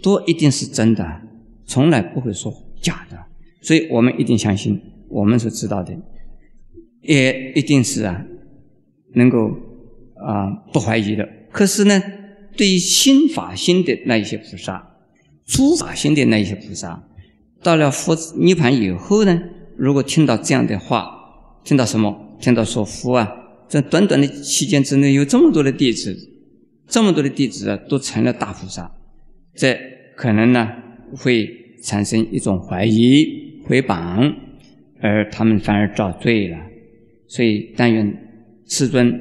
[0.01, 1.21] 都一定是真的，
[1.65, 2.49] 从来不会说
[2.81, 3.17] 假的，
[3.61, 5.93] 所以我们一定相信我们所知道的，
[7.01, 8.25] 也一定是啊，
[9.15, 9.51] 能够
[10.25, 11.27] 啊不怀疑的。
[11.51, 12.01] 可是呢，
[12.55, 14.95] 对于心法心的那一些菩萨，
[15.45, 17.03] 诸法心的那一些菩萨，
[17.63, 19.41] 到了佛涅盘以后呢，
[19.77, 21.09] 如果听到这样的话，
[21.63, 22.37] 听到什么？
[22.39, 23.29] 听到说佛啊，
[23.67, 26.15] 在短短的期间之内，有这么多的弟子，
[26.87, 28.89] 这么多的弟子啊，都成了大菩萨。
[29.55, 29.77] 这
[30.15, 30.69] 可能呢
[31.17, 31.49] 会
[31.83, 33.27] 产生一种怀疑、
[33.65, 34.33] 回谤，
[35.01, 36.57] 而他们反而遭罪了。
[37.27, 38.11] 所以，但愿
[38.67, 39.13] 师尊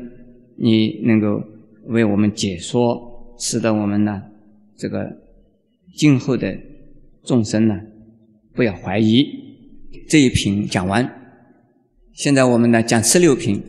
[0.59, 1.43] 你能够
[1.87, 4.23] 为我们解说，使得我们呢
[4.77, 5.17] 这个
[5.97, 6.59] 今后的
[7.23, 7.81] 众生呢
[8.55, 9.27] 不要怀疑。
[10.09, 11.11] 这一品讲完，
[12.13, 13.63] 现在我们呢讲十六品。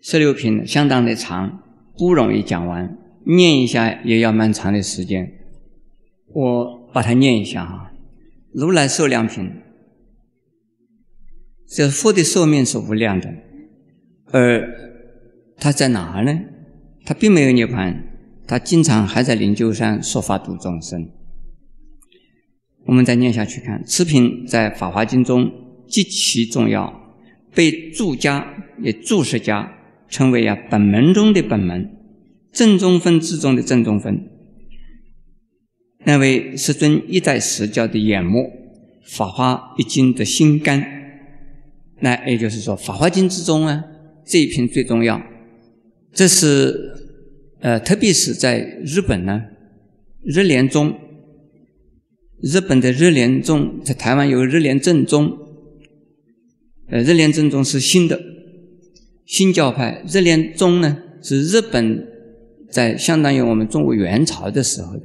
[0.00, 1.60] 十六品相当的长，
[1.98, 5.32] 不容易讲完，念一下也要蛮长的时间。
[6.32, 7.92] 我把它念一下哈。
[8.52, 9.50] 如来寿量品，
[11.68, 13.28] 这佛的寿命是无量的，
[14.30, 14.87] 而
[15.58, 16.40] 他在哪儿呢？
[17.04, 17.96] 他并没有涅槃，
[18.46, 21.08] 他经常还在灵鹫山说法度众生。
[22.86, 25.50] 我们再念下去看，此品在《法华经》中
[25.88, 27.14] 极其重要，
[27.54, 28.46] 被注家
[28.80, 29.72] 也注释家
[30.08, 31.90] 称为啊本门中的本门，
[32.52, 34.28] 正中分之中的正中分。
[36.04, 38.38] 那位师尊一代时教的眼目，
[39.04, 40.82] 《法华一经》的心肝。
[42.00, 43.84] 那也就是说，《法华经》之中啊，
[44.24, 45.20] 这一品最重要。
[46.12, 46.94] 这是
[47.60, 49.44] 呃，特别是在日本呢，
[50.22, 50.94] 日莲宗。
[52.40, 55.36] 日本的日莲宗在台湾有日莲正宗，
[56.86, 58.20] 呃，日莲正宗是新的
[59.26, 60.04] 新教派。
[60.06, 62.06] 日莲宗呢是日本
[62.70, 65.02] 在相当于我们中国元朝的时候的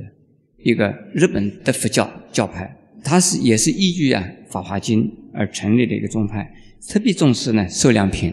[0.64, 6.54] 一个日本的佛教教派，它是也是依据啊《法华经》而成立的一个宗派，
[6.88, 8.32] 特别重视呢受量品。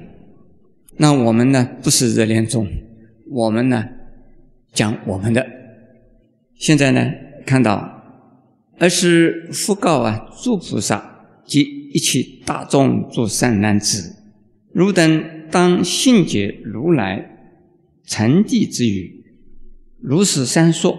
[1.01, 2.69] 那我们呢不是热恋中，
[3.31, 3.85] 我们呢
[4.73, 5.47] 讲我们的。
[6.55, 7.11] 现在呢
[7.47, 7.97] 看到。
[8.83, 11.61] 而是复告啊，诸菩萨及
[11.93, 14.17] 一切大众诸善男子，
[14.73, 17.23] 汝等当信解如来
[18.07, 19.23] 成地之语，
[20.01, 20.99] 如是三说。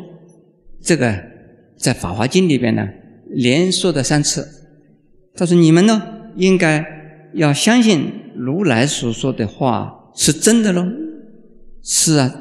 [0.79, 1.23] 这个
[1.75, 2.87] 在《法华经》里边呢，
[3.31, 4.47] 连说的三次。
[5.33, 6.85] 他说：“你们呢，应该
[7.33, 8.11] 要相信
[8.45, 10.86] 如来所说的话是真的喽。”
[11.84, 12.34] 是啊，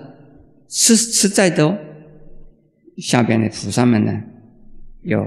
[0.68, 1.78] 是实在的哦。
[2.98, 4.12] 下边的菩萨们呢？
[5.02, 5.26] 有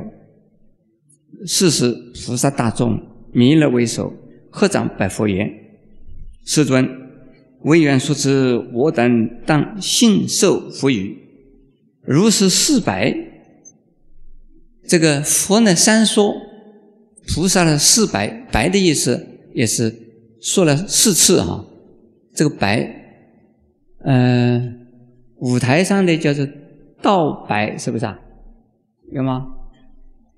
[1.47, 4.13] 四十菩萨大众弥勒为首，
[4.51, 5.51] 合掌拜佛言
[6.45, 6.88] ：“世尊，
[7.63, 11.17] 唯愿说之，我等当信受佛语。
[12.03, 13.15] 如是四百，
[14.88, 16.36] 这个佛呢三说，
[17.33, 20.02] 菩萨的四百，白的意思也是
[20.43, 21.65] 说了四次哈。
[22.36, 22.88] 这个白，
[23.99, 24.60] 呃，
[25.38, 26.47] 舞台上的叫做
[27.01, 28.19] 道白，是不是啊？
[29.12, 29.47] 有吗？”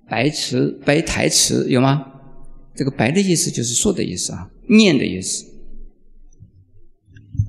[0.08, 2.06] 白词、白台词有吗？
[2.76, 5.46] 这个“白”的意思就是说的意思啊，念的意思。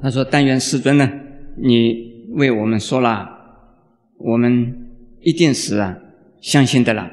[0.01, 1.11] 他说：“但愿世尊呢，
[1.59, 3.29] 你为我们说了，
[4.19, 4.89] 我们
[5.21, 5.99] 一定是啊
[6.41, 7.11] 相信的了。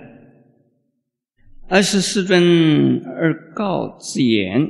[1.68, 4.70] 而是世尊而告之言，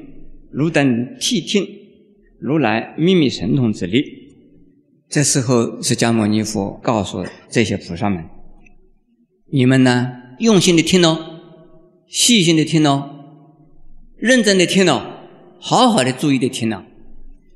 [0.53, 1.67] 汝等谛听，
[2.39, 4.03] 如来秘密神通之力。”
[5.09, 8.23] 这时候，释迦牟尼佛告诉这些菩萨们
[9.51, 11.39] ：“你们呢？”用心的听哦，
[12.07, 13.09] 细心的听哦，
[14.17, 15.05] 认真的听哦，
[15.59, 16.83] 好好的注意的听哦。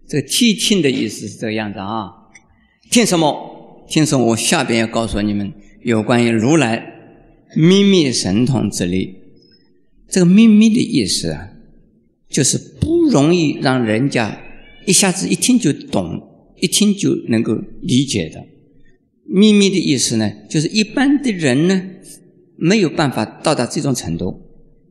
[0.07, 2.11] 这个谛听的意思是这个样子啊。
[2.91, 3.83] 听什么？
[3.89, 4.27] 听什么？
[4.27, 6.93] 我下边要告诉你们有关于如来
[7.55, 9.15] 秘密神通之力。
[10.07, 11.49] 这个秘密的意思啊，
[12.29, 14.39] 就是不容易让人家
[14.85, 16.21] 一下子一听就懂，
[16.57, 18.43] 一听就能够理解的。
[19.25, 21.91] 秘密的意思呢，就是一般的人呢。
[22.59, 24.41] 没有办法到达这种程度，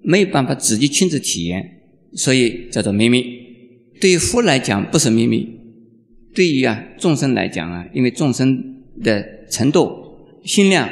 [0.00, 1.80] 没有办法自己亲自体验，
[2.12, 3.24] 所以叫做秘密。
[4.00, 5.48] 对于佛来讲不是秘密，
[6.32, 9.20] 对于啊众生来讲啊，因为众生的
[9.50, 9.90] 程度、
[10.44, 10.88] 心量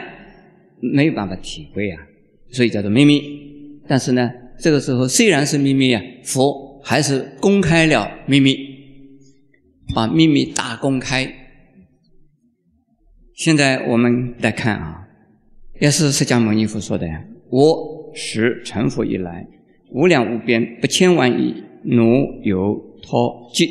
[0.81, 2.03] 没有办法体会啊，
[2.51, 3.23] 所以叫做秘密。
[3.87, 4.29] 但是呢，
[4.61, 8.57] 这个时候虽然是秘密啊，佛还是公开了秘密，
[9.95, 11.33] 把秘密大公开。
[13.35, 15.01] 现在我们来看啊。
[15.81, 17.25] 也是释迦牟尼佛说的呀。
[17.51, 19.45] 我是成佛以来，
[19.91, 21.53] 无量无边不千万亿
[21.83, 23.19] 奴有他
[23.53, 23.69] 劫。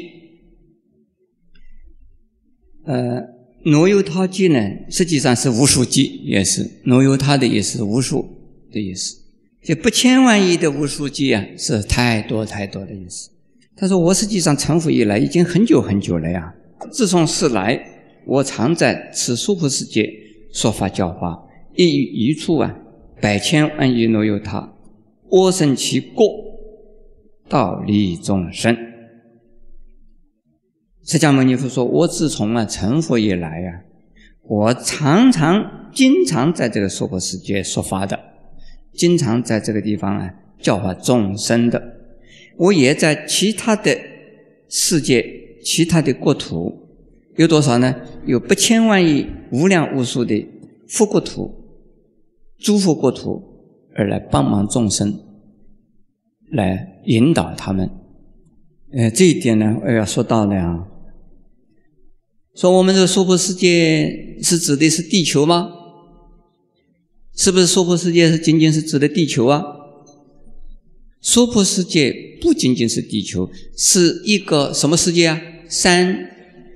[2.84, 3.22] 呃，
[3.64, 4.60] 如有他劫呢，
[4.90, 8.28] 实际上是无数劫，也是如有他的意思，无数
[8.70, 9.23] 的意思。
[9.64, 13.30] 就不千万亿的无数劫啊，是太多太多的意思。
[13.76, 16.54] 他说：“我实际上成佛以来已经很久很久了呀。
[16.92, 17.82] 自从是来，
[18.26, 20.08] 我常在此娑婆世界
[20.52, 21.40] 说法教化。”
[21.76, 22.76] 一于一处啊，
[23.20, 24.74] 百千万亿若有他，
[25.28, 26.30] 我生其过，
[27.50, 28.78] 道利众生。
[31.04, 33.82] 释迦牟尼佛说：“我自从啊成佛以来呀，
[34.44, 38.20] 我常常、经常在这个娑婆世界说法的，
[38.94, 41.82] 经常在这个地方啊教化众生的。
[42.58, 43.98] 我也在其他的
[44.70, 45.26] 世界、
[45.64, 46.88] 其他的国土，
[47.38, 47.96] 有多少呢？
[48.26, 50.48] 有不千万亿、无量无数的
[50.88, 51.60] 佛国土。”
[52.60, 53.44] 诸佛国土
[53.94, 55.20] 而来帮忙众生，
[56.52, 57.90] 来引导他们。
[58.94, 60.88] 呃，这一点呢，我要说到了啊。
[62.56, 65.70] 说我们这娑婆世界是指的是地球吗？
[67.36, 69.64] 是不是娑婆世界是仅仅是指的地球啊？
[71.22, 75.42] 娑婆世界不仅仅是地球，是一个什么世界啊？
[75.68, 76.30] 三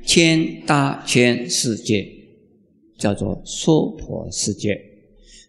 [0.06, 2.08] 千大千世界，
[2.98, 4.80] 叫做娑婆世界。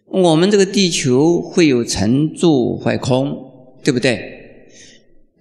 [0.07, 3.35] 我们这个地球会有成住坏空，
[3.83, 4.19] 对不对？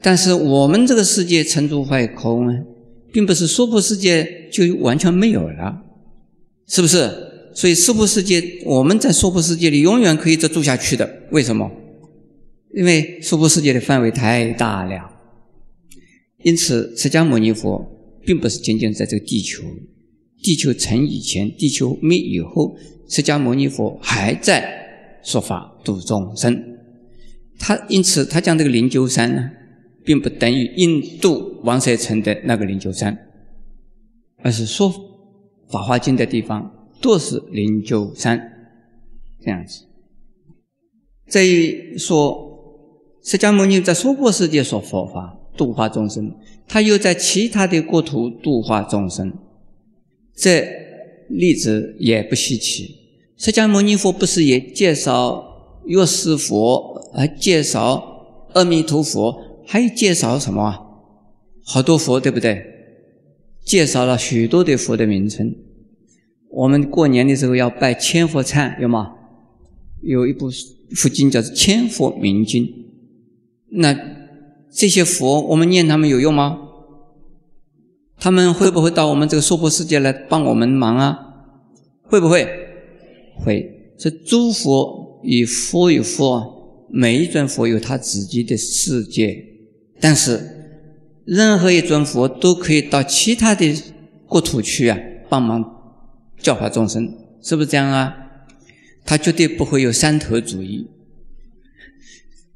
[0.00, 2.54] 但是我们这个世界成住坏空啊。
[3.10, 5.82] 并不是娑婆世界就完全没有了，
[6.66, 7.27] 是不是？
[7.58, 11.24] 所以娑婆世界，我们在娑婆世界里永远可以这住下去的。
[11.32, 11.68] 为什么？
[12.72, 15.10] 因为娑婆世界的范围太大了。
[16.44, 17.84] 因此，释迦牟尼佛
[18.24, 19.64] 并不是仅仅在这个地球，
[20.40, 22.76] 地球成以前，地球灭以后，
[23.08, 26.62] 释迦牟尼佛还在说法度众生。
[27.58, 29.50] 他因此，他讲这个灵鹫山呢。
[30.04, 33.18] 并不等于印度王舍城的那个灵鹫山，
[34.42, 34.90] 而是说
[35.70, 38.40] 《法华经》的地方都是灵鹫山
[39.40, 39.84] 这样子。
[41.28, 42.48] 这一说，
[43.22, 46.34] 释迦牟尼在娑婆世界说佛法度化众生，
[46.66, 49.32] 他又在其他的国土度化众生，
[50.34, 50.66] 这
[51.28, 52.96] 例子也不稀奇。
[53.36, 59.44] 释迦牟尼佛不是也介绍药师佛，还介绍阿弥陀佛。
[59.70, 60.74] 还介绍什么？
[61.62, 62.64] 好多佛，对不对？
[63.66, 65.54] 介绍了许多的佛的名称。
[66.50, 69.14] 我们过年的时候要拜千佛忏，有吗？
[70.02, 70.48] 有一部
[70.94, 72.64] 佛经叫做《千佛明经》。
[73.70, 73.94] 那
[74.72, 76.58] 这些佛，我们念他们有用吗？
[78.18, 81.18] 他们会不会到我们这个娑婆世界来帮我们忙啊？
[82.02, 82.46] 会不会？
[83.36, 83.94] 会。
[83.98, 89.44] 这诸佛与佛与佛，每一尊佛有他自己的世界。
[90.00, 90.40] 但是，
[91.24, 93.74] 任何一尊佛都可以到其他的
[94.26, 95.77] 国土去啊，帮忙
[96.40, 97.12] 教化众生，
[97.42, 98.14] 是不是这样啊？
[99.04, 100.86] 他绝对不会有三头主义，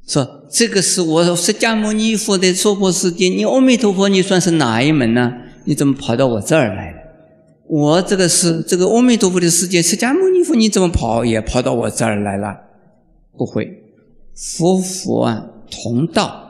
[0.07, 5.33] 说这个是我释迦牟尼佛的娑婆世界，你阿弥陀佛，你算是哪一门呢？
[5.65, 6.99] 你怎么跑到我这儿来了？
[7.69, 12.55] 我这个是这个阿弥陀佛的世界，释迦牟尼佛你怎么跑也跑到我这儿来了？
[13.37, 13.83] 不会，
[14.35, 16.41] 佛佛啊，同道。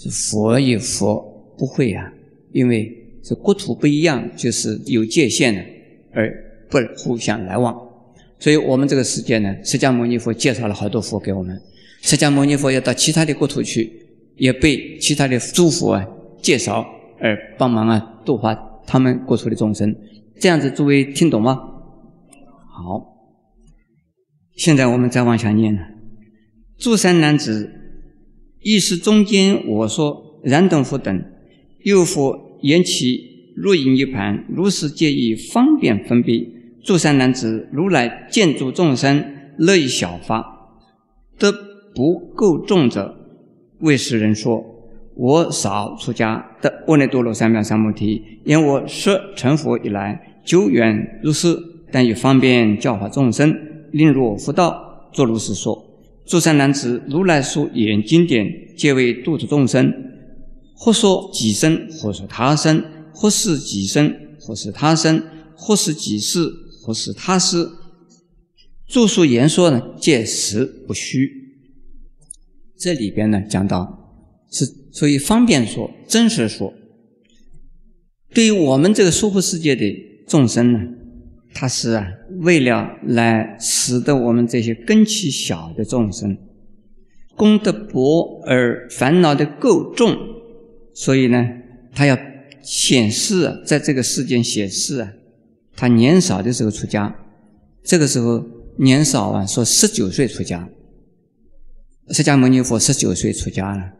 [0.00, 2.12] 是佛与佛不会呀，
[2.52, 2.88] 因为
[3.20, 5.60] 这国土不一样，就是有界限的，
[6.18, 6.28] 而
[6.68, 7.72] 不互相来往。
[8.40, 11.56] 所以我们这个世界呢，释迦牟尼佛介绍了好多佛给我们。
[12.02, 13.92] 释迦牟尼佛要到其他的国土去，
[14.36, 16.04] 也被其他的诸佛啊
[16.42, 16.84] 介绍
[17.20, 18.54] 而帮忙啊度化
[18.86, 19.94] 他们国土的众生。
[20.40, 21.54] 这样子，诸位听懂吗？
[22.70, 23.16] 好，
[24.56, 25.80] 现在我们再往下念呢，
[26.76, 27.74] 诸三男子。
[28.60, 31.24] 意是中间我说燃等佛等，
[31.84, 36.46] 又复言其若影一盘，如是皆以方便分别。
[36.84, 39.24] 诸善男子，如来见诸众生
[39.58, 40.44] 乐意小发，
[41.38, 41.52] 得
[41.94, 43.14] 不够众者，
[43.80, 44.64] 为世人说：
[45.16, 51.58] 我少出家得阿耨多罗三藐三菩提，因我设成佛以来，久远如是，
[51.90, 53.54] 但以方便教化众生，
[53.90, 55.84] 令若佛道，作如是说。
[56.24, 58.46] 诸善男子，如来说演经典，
[58.76, 59.92] 皆为度脱众生。
[60.76, 62.80] 或说己身，或说他身；
[63.18, 65.20] 或是己身，或是他身；
[65.56, 66.48] 或是己事，
[66.84, 67.68] 或是他事。
[68.86, 71.28] 著述言说呢，皆实不虚。
[72.78, 74.14] 这里边呢，讲到
[74.52, 76.72] 是所以方便说，真实说。
[78.32, 79.84] 对于我们这个娑婆世界的
[80.28, 80.78] 众生呢。
[81.54, 82.06] 他是啊，
[82.42, 86.36] 为了来使得我们这些根气小的众生
[87.34, 90.14] 功德薄而烦恼的够重，
[90.94, 91.48] 所以呢，
[91.94, 92.16] 他要
[92.70, 95.10] 显示，在这个世间显示啊，
[95.74, 97.18] 他年少的时候出家，
[97.82, 98.44] 这个时候
[98.76, 100.68] 年少啊，说十九岁出家，
[102.10, 103.92] 释迦牟尼佛十九岁出家了，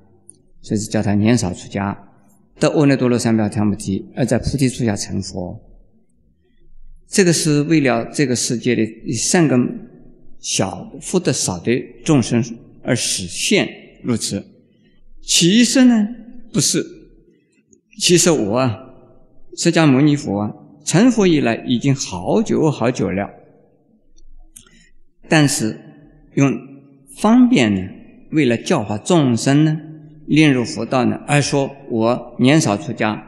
[0.60, 1.96] 所以叫他年少出家，
[2.60, 5.58] 得阿耨多罗三藐三菩提，而在菩提树下成佛。
[7.08, 9.66] 这个是为了这个世界的善根
[10.40, 11.72] 小、福德少的
[12.04, 12.44] 众生
[12.82, 13.66] 而实现
[14.04, 14.44] 如此。
[15.22, 16.06] 其实呢，
[16.52, 16.97] 不是。
[17.98, 18.78] 其实我啊，
[19.56, 23.28] 释迦牟尼佛啊，成佛以来已经好久好久了。
[25.28, 25.78] 但是
[26.34, 26.56] 用
[27.16, 27.82] 方便呢，
[28.30, 29.76] 为了教化众生呢，
[30.26, 33.24] 令入佛道呢，而说我年少出家。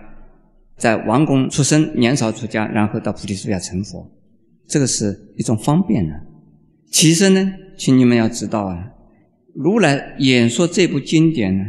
[0.77, 4.11] 在王宫出生，年少出家，然后到菩提树下成佛，
[4.67, 6.15] 这个是一种方便呢。
[6.91, 8.93] 其实呢，请你们要知道啊，
[9.55, 11.65] 如来演说这部经典呢，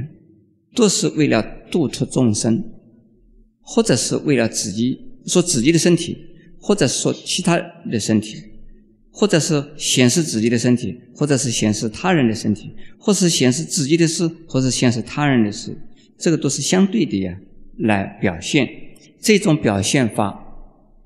[0.76, 2.64] 都是为了度脱众生，
[3.62, 6.18] 或者是为了自己说自己的身体，
[6.60, 7.58] 或者说其他
[7.90, 8.38] 的身体，
[9.12, 15.78] 或者是显示自己的身体，或者是显示他人的身体，或是显示自己的事，或是显示他人的事，
[16.18, 17.38] 这个都是相对的呀，
[17.78, 18.68] 来表现。
[19.20, 20.44] 这种表现法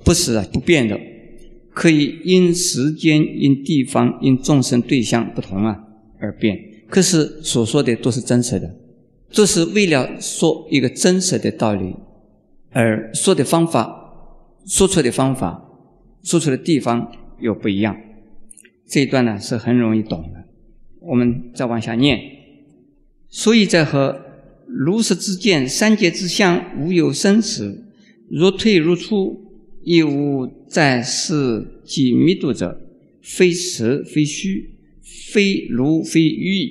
[0.03, 0.97] 不是不变的，
[1.73, 5.77] 可以因时间、因地方、因众生对象不同啊
[6.19, 6.57] 而变。
[6.87, 8.73] 可是所说的都是真实的，
[9.33, 11.93] 都是为了说一个真实的道理，
[12.75, 14.35] 而说的方法、
[14.67, 15.65] 说出的方法、
[16.21, 17.09] 说出的地方
[17.39, 17.95] 又不一样。
[18.85, 20.43] 这一段呢是很容易懂的。
[20.99, 22.19] 我们再往下念，
[23.29, 24.19] 所以在和
[24.67, 27.85] 如实之见，三界之相无有生死。
[28.29, 29.41] 若退如初，
[29.81, 32.81] 亦无在世即密度者，
[33.21, 34.75] 非实非虚，
[35.31, 36.69] 非如非欲，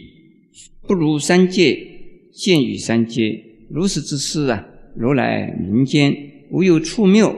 [0.86, 1.78] 不如三界
[2.30, 3.42] 见于三界。
[3.70, 4.66] 如是之事啊，
[4.96, 6.16] 如来民间
[6.50, 7.34] 无有处谬。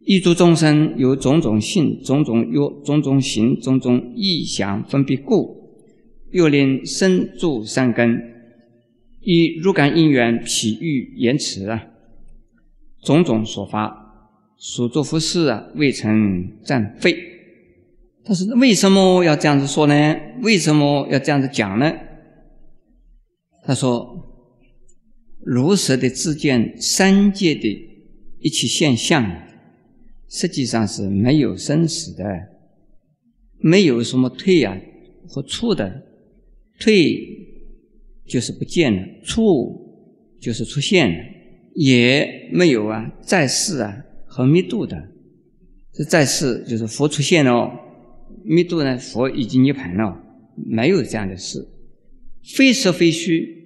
[0.00, 5.56] 一诸众生有种种性、种种有种种行、种种意想分别故，
[6.32, 8.20] 又令生住三根，
[9.20, 11.86] 以如感因缘譬喻言辞啊。
[13.02, 13.94] 种种所发
[14.56, 17.16] 所作佛事啊，未曾暂废。
[18.22, 20.16] 他是：“为什么要这样子说呢？
[20.42, 21.90] 为什么要这样子讲呢？”
[23.64, 24.29] 他说
[25.44, 27.68] ：“如实的自见三界的
[28.38, 29.24] 一切现象，
[30.28, 32.24] 实际上是没有生死的，
[33.58, 34.78] 没有什么退啊
[35.26, 36.02] 和处的。
[36.78, 37.18] 退
[38.26, 41.24] 就是不见了，处就是出现了。”
[41.72, 45.08] 也没有啊，在世啊和密度的，
[45.92, 47.70] 这在世就是佛出现了，
[48.44, 50.20] 密度呢佛已经涅盘了，
[50.56, 51.64] 没有这样的事，
[52.56, 53.59] 非实非虚，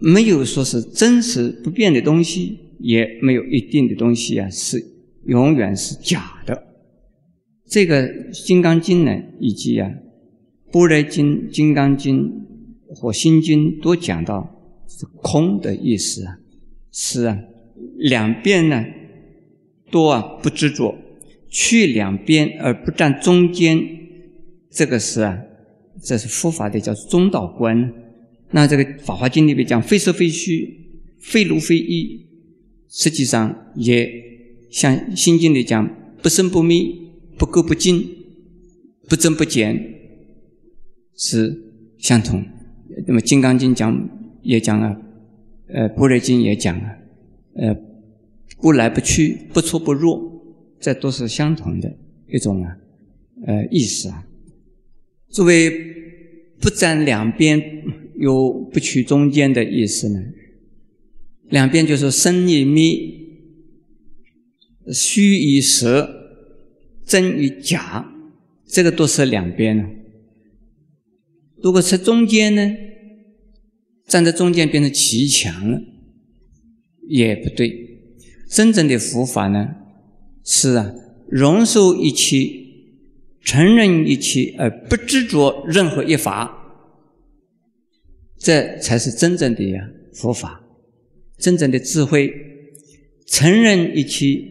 [0.00, 4.82] 没有说是真实不变的东西，也没有一定的东西啊是
[5.26, 6.66] 永远是假的。
[7.66, 8.08] 这个
[8.46, 9.88] 《金刚经》呢，以及啊
[10.72, 12.32] 《般若经》《金刚经》
[12.94, 14.50] 和《心经》都讲到
[14.88, 16.38] 是空的意思啊。
[16.90, 17.38] 是啊，
[17.96, 18.84] 两边呢
[19.90, 20.96] 多啊不执着，
[21.48, 23.80] 去两边而不占中间，
[24.70, 25.38] 这个是啊，
[26.02, 27.92] 这是佛法的叫中道观。
[28.52, 30.78] 那这个《法华经》里面讲非色非虚，
[31.20, 32.26] 非如非一，
[32.88, 34.10] 实际上也
[34.70, 35.88] 像《心经》里讲
[36.22, 36.86] 不生不灭，
[37.38, 38.06] 不垢不净，
[39.08, 39.94] 不增不减，
[41.16, 41.62] 是
[41.98, 42.44] 相同。
[43.06, 44.08] 那么《金刚经》讲
[44.42, 45.00] 也讲了。
[45.72, 46.98] 呃，《般若经》也讲了，
[47.54, 47.72] 呃，
[48.60, 50.42] 不来不去，不出不入，
[50.80, 51.96] 这都是相同的
[52.26, 52.76] 一种啊，
[53.46, 54.26] 呃，意思啊。
[55.28, 55.70] 作为
[56.60, 57.79] 不占两边，
[58.20, 60.22] 有不取中间的意思呢？
[61.48, 63.00] 两边就是生与灭，
[64.92, 66.06] 虚与实，
[67.04, 68.12] 真与假，
[68.66, 69.88] 这个都是两边呢。
[71.62, 72.76] 如果是中间呢？
[74.06, 75.80] 站在中间变成骑墙了，
[77.08, 77.88] 也不对。
[78.48, 79.76] 真正的佛法呢，
[80.44, 80.92] 是啊，
[81.28, 82.50] 容受一切，
[83.40, 86.59] 承认一切，而不执着任何一法，
[88.40, 90.60] 这才是真正的呀佛法。
[91.36, 92.32] 真正的智慧，
[93.26, 94.42] 承认一切，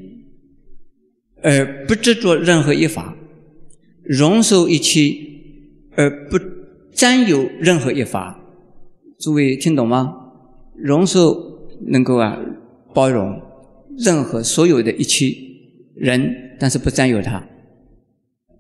[1.42, 3.18] 而不执着任何一法，
[4.04, 5.16] 容受一切，
[5.96, 6.40] 而不
[6.92, 8.40] 占有任何一法。
[9.20, 10.16] 诸位听懂吗？
[10.76, 12.40] 容受能够啊
[12.94, 13.40] 包容
[13.98, 15.36] 任何所有的一切
[15.96, 17.48] 人，但是不占有他。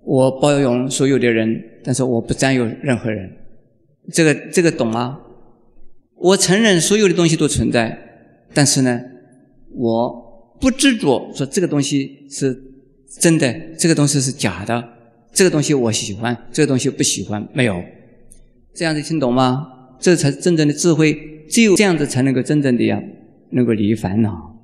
[0.03, 3.38] 我包容所有的人，但是我不占有任何人。
[4.11, 5.19] 这个这个懂吗？
[6.15, 7.97] 我承认所有的东西都存在，
[8.53, 8.99] 但是呢，
[9.73, 12.61] 我不执着说这个东西是
[13.19, 14.83] 真的，这个东西是假的，
[15.31, 17.81] 这个东西我喜欢，这个东西不喜欢，没有。
[18.73, 19.67] 这样子听懂吗？
[19.99, 23.01] 这才是真正的智慧，只有这样子才能够真正的呀，
[23.51, 24.57] 能够离烦恼。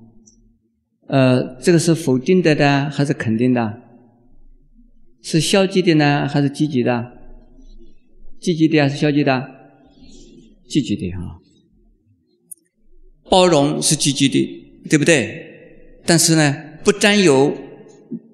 [1.08, 3.82] 呃，这个是否定的呢，还是肯定的？
[5.22, 7.14] 是消极的呢，还是积极的？
[8.46, 9.43] 积极的还是消极的？
[10.68, 11.41] 积极的哈。
[13.28, 15.43] 包容是积极的，对不对？
[16.06, 17.52] 但是呢，不占有，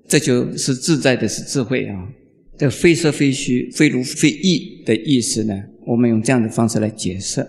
[0.09, 2.09] 这就是自在的，是智慧啊。
[2.57, 5.57] 这非色非虚，非如非异的意思呢？
[5.87, 7.47] 我们用这样的方式来解释：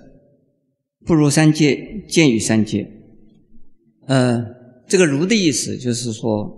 [1.04, 2.88] 不如三界，见于三界。
[4.06, 4.40] 呃，
[4.88, 6.48] 这个“如”的意思就是说，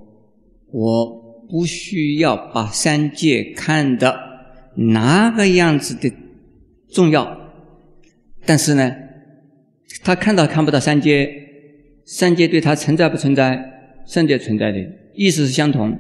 [0.70, 4.34] 我不需要把三界看的
[4.74, 6.12] 哪个样子的
[6.92, 7.38] 重要，
[8.44, 8.94] 但是呢，
[10.02, 11.28] 他看到看不到三界，
[12.04, 13.72] 三界对他存在不存在？
[14.06, 14.78] 三界存在的
[15.14, 15.98] 意思是相同。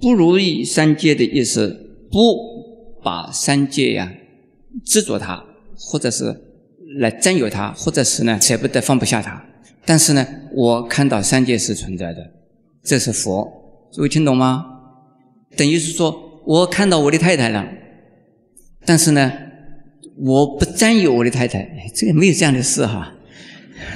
[0.00, 4.12] 不如意三界的意思，不把三界呀
[4.84, 5.42] 执着它，
[5.76, 6.32] 或者是
[6.98, 9.44] 来占有它，或者是呢舍不得放不下它。
[9.84, 12.30] 但是呢，我看到三界是存在的，
[12.84, 13.50] 这是佛。
[13.92, 14.64] 诸位听懂吗？
[15.56, 17.66] 等于是说我看到我的太太了，
[18.86, 19.30] 但是呢，
[20.16, 21.68] 我不占有我的太太。
[21.94, 23.12] 这个没有这样的事哈。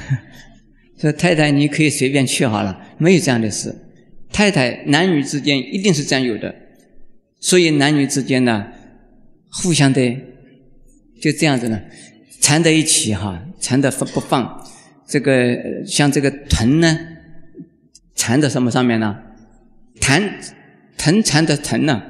[1.01, 3.75] 说太太你可以随便去好了，没有这样的事。
[4.31, 6.55] 太太男女之间一定是占有的，
[7.41, 8.67] 所以男女之间呢，
[9.51, 10.17] 互相的
[11.21, 11.81] 就这样子呢，
[12.41, 14.67] 缠在一起哈，缠的不不放。
[15.07, 16.99] 这个像这个藤呢，
[18.15, 19.17] 缠在什么上面呢？
[20.01, 20.31] 藤
[20.97, 22.03] 藤缠的藤呢，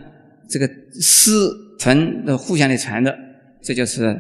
[0.50, 0.68] 这个
[1.00, 3.16] 丝藤的互相的缠的，
[3.62, 4.18] 这就是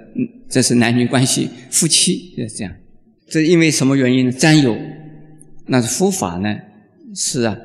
[0.48, 2.72] 这是男女关系，夫妻就是这样。
[3.28, 4.32] 这因为什么原因呢？
[4.32, 4.76] 占有，
[5.66, 6.56] 那是佛法呢？
[7.14, 7.58] 是啊。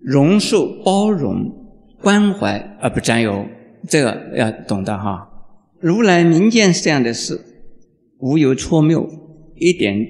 [0.00, 1.50] 容受、包容、
[2.00, 3.46] 关怀而不占有，
[3.88, 5.28] 这个要懂得哈。
[5.80, 7.40] 如来明见是这样的事，
[8.18, 9.08] 无有错谬，
[9.56, 10.06] 一点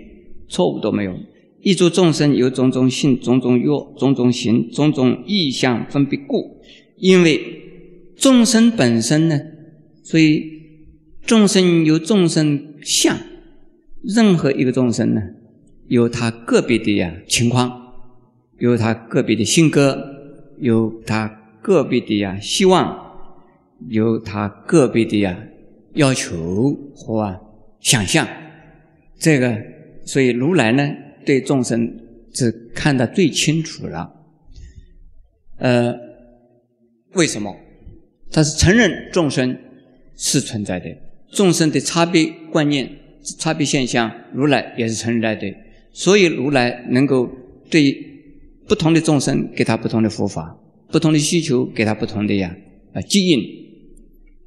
[0.49, 1.15] 错误都没有。
[1.61, 6.61] 一诸众生有种种性、种种欲、种种行、种种意象分别故，
[6.97, 9.41] 因为众生本身呢，
[10.03, 10.51] 所以
[11.23, 13.17] 众生有众生相，
[14.03, 15.23] 任何一个众生呢，
[15.89, 17.81] 有他个别的呀情况。
[18.61, 19.99] 有他个别的性格，
[20.59, 21.27] 有他
[21.61, 22.97] 个别的呀希望，
[23.89, 25.37] 有他个别的呀
[25.95, 27.37] 要求或
[27.81, 28.27] 想象。
[29.19, 29.61] 这个，
[30.07, 30.89] 所以如来呢，
[31.27, 31.99] 对众生
[32.33, 34.09] 是看得最清楚了。
[35.59, 35.93] 呃，
[37.15, 37.55] 为什么？
[38.31, 39.57] 他是承认众生
[40.17, 40.87] 是存在的，
[41.31, 42.91] 众生的差别观念、
[43.39, 45.55] 差别现象，如来也是承认的。
[45.93, 47.31] 所以如来能够
[47.71, 48.11] 对。
[48.67, 50.59] 不同的众生给他不同的佛法，
[50.91, 52.57] 不同的需求给他不同的呀
[52.95, 53.39] 啊基因，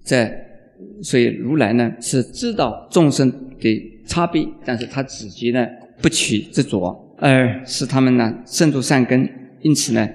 [0.04, 0.36] 在
[1.04, 5.68] 所以如来呢是知道众生的差别，但是他自己呢
[6.02, 9.30] 不起执着，而使他们呢生出善根。
[9.62, 10.10] 因此呢，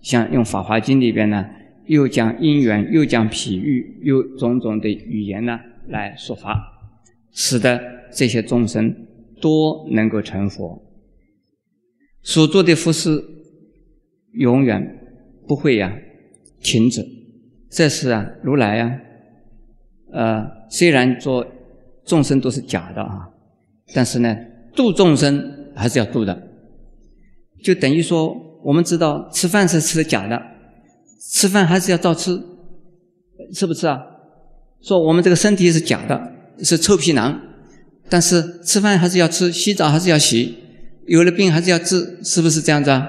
[0.00, 1.44] 像用《法华经》里边呢，
[1.92, 6.58] 又讲因缘，又讲譬喻，又种种的语言呢来说法，
[7.32, 7.80] 使得
[8.10, 8.94] 这些众生
[9.40, 10.82] 都能够成佛。
[12.22, 13.28] 所做的佛事。
[14.34, 14.80] 永远
[15.46, 15.94] 不会呀
[16.62, 17.06] 停止，
[17.68, 18.98] 这是啊如来呀，
[20.10, 21.46] 呃虽然做
[22.06, 23.28] 众生都是假的啊，
[23.92, 24.34] 但是呢
[24.74, 26.48] 度众生还是要度的，
[27.62, 28.34] 就等于说
[28.64, 30.42] 我们知道吃饭是吃的假的，
[31.30, 32.40] 吃饭还是要照吃，
[33.52, 34.00] 吃不吃啊？
[34.80, 36.32] 说我们这个身体是假的，
[36.64, 37.40] 是臭皮囊，
[38.08, 40.56] 但是吃饭还是要吃，洗澡还是要洗，
[41.06, 43.08] 有了病还是要治，是不是这样子啊？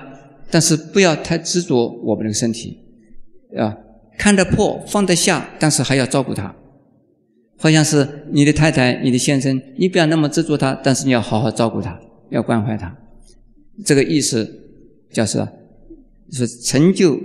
[0.51, 2.77] 但是不要太执着我们的身体，
[3.57, 3.75] 啊，
[4.19, 6.55] 看得破放得下，但是还要照顾他。
[7.57, 11.99] 好像是你的太太、你的先生，你不要那么执着他，但是你要好好照顾他，
[12.29, 12.95] 要关怀他。
[13.83, 14.47] 这个意思
[15.11, 15.47] 就是，
[16.31, 17.19] 是成就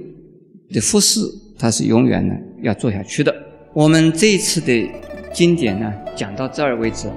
[0.72, 1.20] 的复式，
[1.58, 3.34] 它是永远呢要做下去的。
[3.72, 4.90] 我们这一次的
[5.32, 7.08] 经典呢，讲到这儿为止。